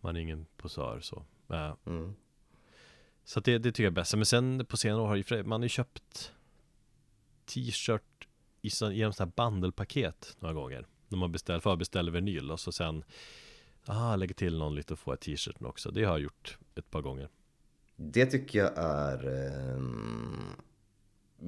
[0.00, 1.24] Man är ingen posör så.
[1.86, 2.14] Mm.
[3.24, 4.14] Så det, det tycker jag är bäst.
[4.14, 6.32] Men sen på senare år har ju man har ju köpt
[7.46, 8.23] t-shirt
[8.64, 10.86] i så, genom sådana här bandelpaket några gånger.
[11.08, 13.04] När man beställer, förbeställer vinyl och så sen
[13.86, 15.90] ah, lägger till någon lite och får t-shirten också.
[15.90, 17.28] Det har jag gjort ett par gånger.
[17.96, 19.80] Det tycker jag är eh,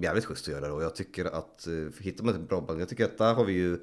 [0.03, 2.89] jävligt schysst att göra och jag tycker att eh, hittar man ett bra band, jag
[2.89, 3.79] tycker att där har vi ju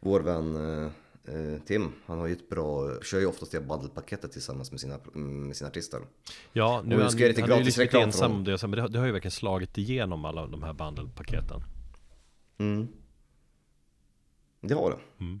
[0.00, 0.90] vår vän eh,
[1.34, 4.98] eh, Tim, han har ju ett bra, kör ju oftast det bandelpaketet tillsammans med sina,
[5.14, 6.00] med sina artister.
[6.52, 8.80] Ja, nu är han, lite han är ju lite för ensam om det, men det,
[8.80, 11.62] har- det har ju verkligen slagit igenom alla de här bandelpaketen.
[12.58, 12.88] Mm.
[14.60, 15.24] Det har det.
[15.24, 15.40] Mm.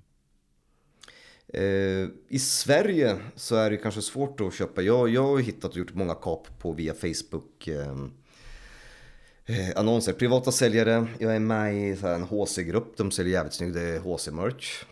[1.48, 4.82] Eh, I Sverige så är det kanske svårt att köpa.
[4.82, 7.68] Jag, jag har hittat och gjort många kap på via Facebook.
[7.68, 7.90] Eh,
[9.44, 10.12] eh, annonser.
[10.12, 11.06] Privata säljare.
[11.18, 12.96] Jag är med i en HC-grupp.
[12.96, 14.84] De säljer jävligt snygg HC-merch.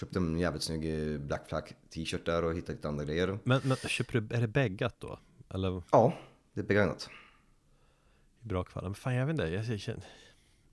[0.00, 3.38] Köpte en jävligt snygg eh, Black Flag t-shirt där och hittade lite andra grejer.
[3.44, 5.18] Men, men köper du, är det bäggat då?
[5.54, 6.14] Eller Ja,
[6.54, 7.08] det är begagnat.
[8.40, 8.88] bra kvalitet?
[8.88, 9.96] Men fan jag vet inte, jag, jag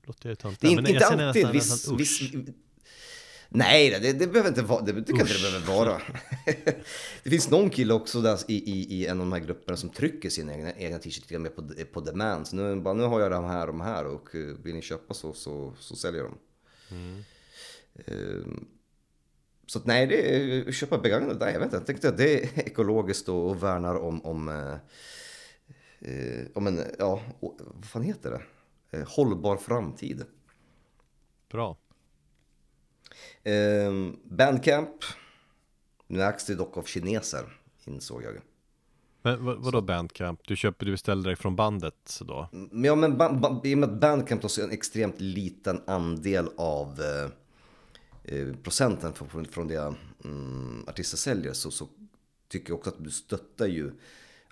[0.07, 1.44] Låter jag töntigt Det är men inte, alltid.
[1.44, 2.22] nästan- Viss, nästan viss,
[3.49, 4.82] nej, det, det behöver inte vara.
[4.82, 6.02] Det jag inte det behöver vara.
[7.23, 9.90] det finns någon kille också där i, i, i en av de här grupperna som
[9.90, 12.48] trycker sina egna, egna t-shirts på, på demand.
[12.48, 14.82] Så nu, bara, nu har jag de här och de här och eh, vill ni
[14.82, 16.38] köpa så, så, så säljer de.
[16.91, 17.23] Mm.
[18.06, 18.68] Ehm,
[19.68, 21.38] Så att nej, det är köpa begagnat.
[21.40, 21.76] Nej, jag vet inte.
[21.77, 24.73] Jag tänkte att det är ekologiskt och, och värnar om, om, eh,
[26.11, 28.41] eh, om en, ja, vad fan heter det?
[28.95, 30.26] Eh, hållbar framtid.
[31.51, 31.77] Bra
[33.43, 35.03] Ehm, Bandcamp.
[36.07, 38.34] Nu ägs det dock av kineser, insåg jag.
[39.22, 40.39] Men vad, vadå bandcamp?
[40.47, 42.49] Du köper, du beställer direkt från bandet då?
[42.51, 46.49] Men ja, men ba, ba, i och med att Bandcamp tar en extremt liten andel
[46.57, 47.30] av eh,
[48.35, 49.93] eh, procenten från, från, från det
[50.23, 51.88] mm, artister säljer så, så
[52.47, 53.91] tycker jag också att du stöttar ju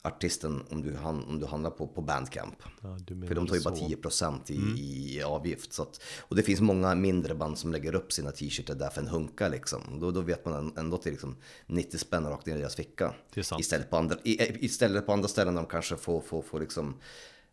[0.04, 2.64] artisten om du, om du handlar på, på Bandcamp.
[2.82, 2.98] Ja,
[3.28, 3.86] För de tar ju bara så.
[3.86, 5.74] 10% i, i avgift.
[5.74, 9.02] Så att, och det finns många mindre band som lägger upp sina t-shirtar där för
[9.02, 10.00] en hunka liksom.
[10.00, 13.14] Då, då vet man ändå till liksom 90 spänn rakt ner i deras ficka.
[13.60, 17.00] Istället på andra, i, istället på andra ställen där de kanske får, får, får liksom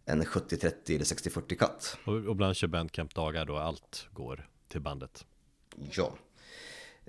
[0.05, 1.97] en 70-30 eller 60-40 cut.
[2.05, 5.25] Och, och ibland kör Bandcamp-dagar då allt går till bandet.
[5.91, 6.15] Ja.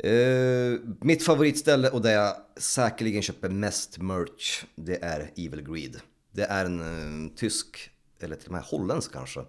[0.03, 5.99] Eh, mitt favoritställe och där jag säkerligen köper mest merch, det är Evil Greed.
[6.31, 6.79] Det är en
[7.27, 9.39] eh, tysk, eller till och med holländsk kanske,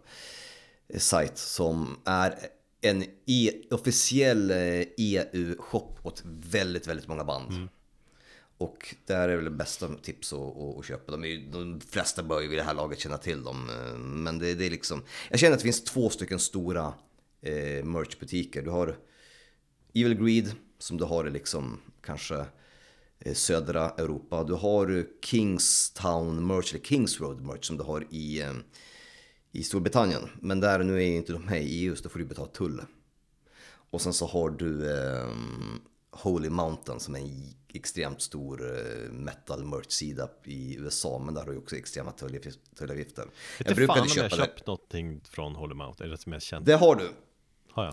[0.88, 2.38] eh, sajt som är
[2.80, 4.52] en e officiell
[4.96, 7.68] EU-shop åt väldigt, väldigt många band.
[8.58, 11.12] Och där är väl det bästa tips att, att, köpa.
[11.12, 13.66] De, är, de flesta bör ju vid det här laget känna till dem.
[14.24, 15.02] Men det, det är liksom...
[15.30, 16.94] Jag känner att det finns två stycken stora
[17.42, 18.62] eh, merchbutiker.
[18.62, 18.96] Du har
[19.94, 22.44] Evil Greed som du har i liksom kanske
[23.18, 24.44] eh, södra Europa.
[24.44, 28.52] Du har eh, Kingstown Merch, eller Kings Road Merch som du har i, eh,
[29.52, 30.28] i Storbritannien.
[30.40, 32.48] Men där nu är ju inte de här i EU så då får du betala
[32.48, 32.82] tull.
[33.90, 35.28] Och sen så har du eh,
[36.10, 38.60] Holy Mountain som är en extremt stor
[39.12, 41.18] metal merch-sida i USA.
[41.18, 43.24] Men där har du också extrema tullavgif- tullavgifter.
[43.58, 44.36] Inte fan om jag det.
[44.36, 46.66] köpt någonting från Holy Mount, är det som jag känt?
[46.66, 47.10] Det har du.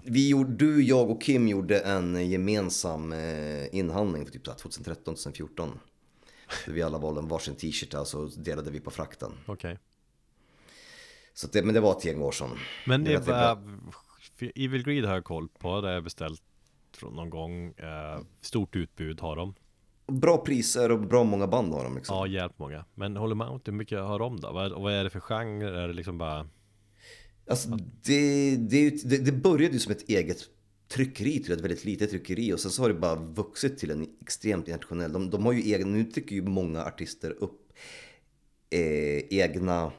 [0.03, 4.57] Vi gjorde, du, jag och Kim gjorde en gemensam eh, inhandling för typ så här
[4.57, 5.69] 2013-2014.
[6.65, 9.31] Där vi alla valde en varsin t-shirt och så delade vi på frakten.
[9.45, 9.79] Okej.
[11.33, 12.49] Så att det, men det var ett gäng år sedan.
[12.85, 13.57] Men det var,
[14.55, 16.41] Evil Greed har jag koll på, det har jag beställt
[16.95, 17.67] från någon gång.
[17.67, 19.55] Eh, stort utbud har de.
[20.07, 22.17] Bra priser och bra många band har de liksom.
[22.17, 22.85] Ja, hjälpt många.
[22.93, 24.51] Men Holy Mount, hur mycket har de då?
[24.51, 25.83] Vad, vad är det för genre?
[25.83, 26.47] Är det liksom bara...
[27.49, 27.69] Alltså,
[28.03, 30.49] det, det, det, det började ju som ett eget
[30.87, 34.07] tryckeri till ett väldigt litet tryckeri och sen så har det bara vuxit till en
[34.21, 35.13] extremt internationell.
[35.13, 37.73] De, de har ju egen, nu trycker ju många artister upp
[38.69, 39.91] eh, egna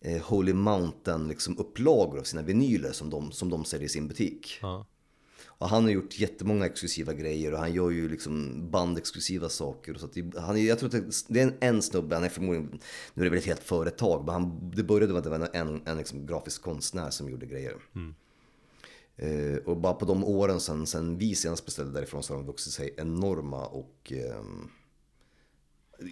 [0.00, 4.08] eh, Holy Mountain liksom upplagor av sina vinyler som de, som de säljer i sin
[4.08, 4.58] butik.
[4.62, 4.86] Ja.
[5.58, 9.94] Och han har gjort jättemånga exklusiva grejer och han gör ju liksom bandexklusiva saker.
[9.94, 12.80] Och så det, han, jag tror att det, är en, en snubbe, han är förmodligen,
[13.14, 15.48] nu är det väl ett helt företag, men han, det började med att det var
[15.52, 17.76] en, en liksom grafisk konstnär som gjorde grejer.
[19.16, 22.46] Eh, och bara på de åren sen, sen vi senast beställde därifrån så har de
[22.46, 24.68] vuxit sig enorma och ehm,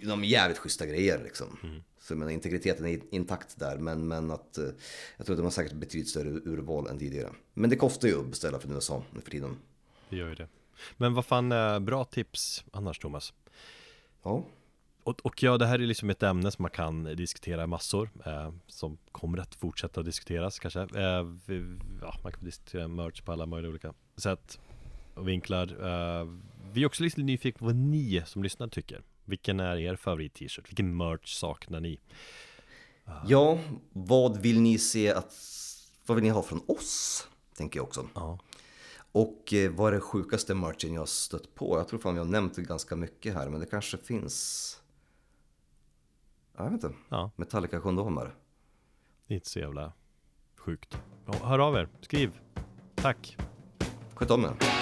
[0.03, 1.57] de är jävligt schyssta grejer liksom.
[2.07, 4.65] Så jag menar, integriteten är intakt där men, men att eh,
[5.17, 7.29] jag tror att de har säkert betydligt större urval än tidigare.
[7.53, 9.57] Men det kostar ju att beställa från USA nu för tiden.
[10.09, 10.47] Det gör ju det.
[10.97, 13.33] Men vad fan, eh, bra tips annars Thomas.
[14.23, 14.43] Ja,
[15.03, 18.51] Och, och ja, det här är liksom ett ämne som man kan diskutera massor eh,
[18.67, 23.45] Som kommer att fortsätta diskuteras kanske eh, vi, ja, Man kan diskutera merch på alla
[23.45, 24.59] möjliga olika sätt
[25.13, 26.27] och vinklar eh,
[26.73, 30.69] Vi är också lite nyfikna på vad ni som lyssnar tycker Vilken är er favorit-t-shirt?
[30.69, 31.99] Vilken merch saknar ni?
[33.27, 33.59] ja
[33.93, 35.33] vad vill ni se att,
[36.05, 37.27] vad vill ni ha från oss?
[37.57, 38.09] Tänker jag också.
[38.13, 38.39] Ja,
[39.11, 41.77] Och eh, vad är det sjukaste merchen jag har stött på?
[41.77, 44.81] Jag tror fan vi har nämnt det ganska mycket här men det kanske finns
[46.57, 46.91] Jag vet inte.
[47.09, 48.35] ja Metallica-kondomer.
[49.27, 49.93] det är inte så jävla
[50.55, 50.97] sjukt
[51.43, 52.39] Hör av er, skriv
[52.95, 53.37] Tack
[54.15, 54.76] Sköt om er.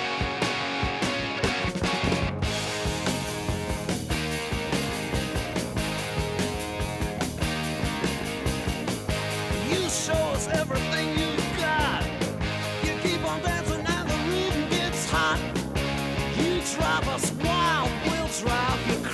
[18.44, 19.05] Ralph.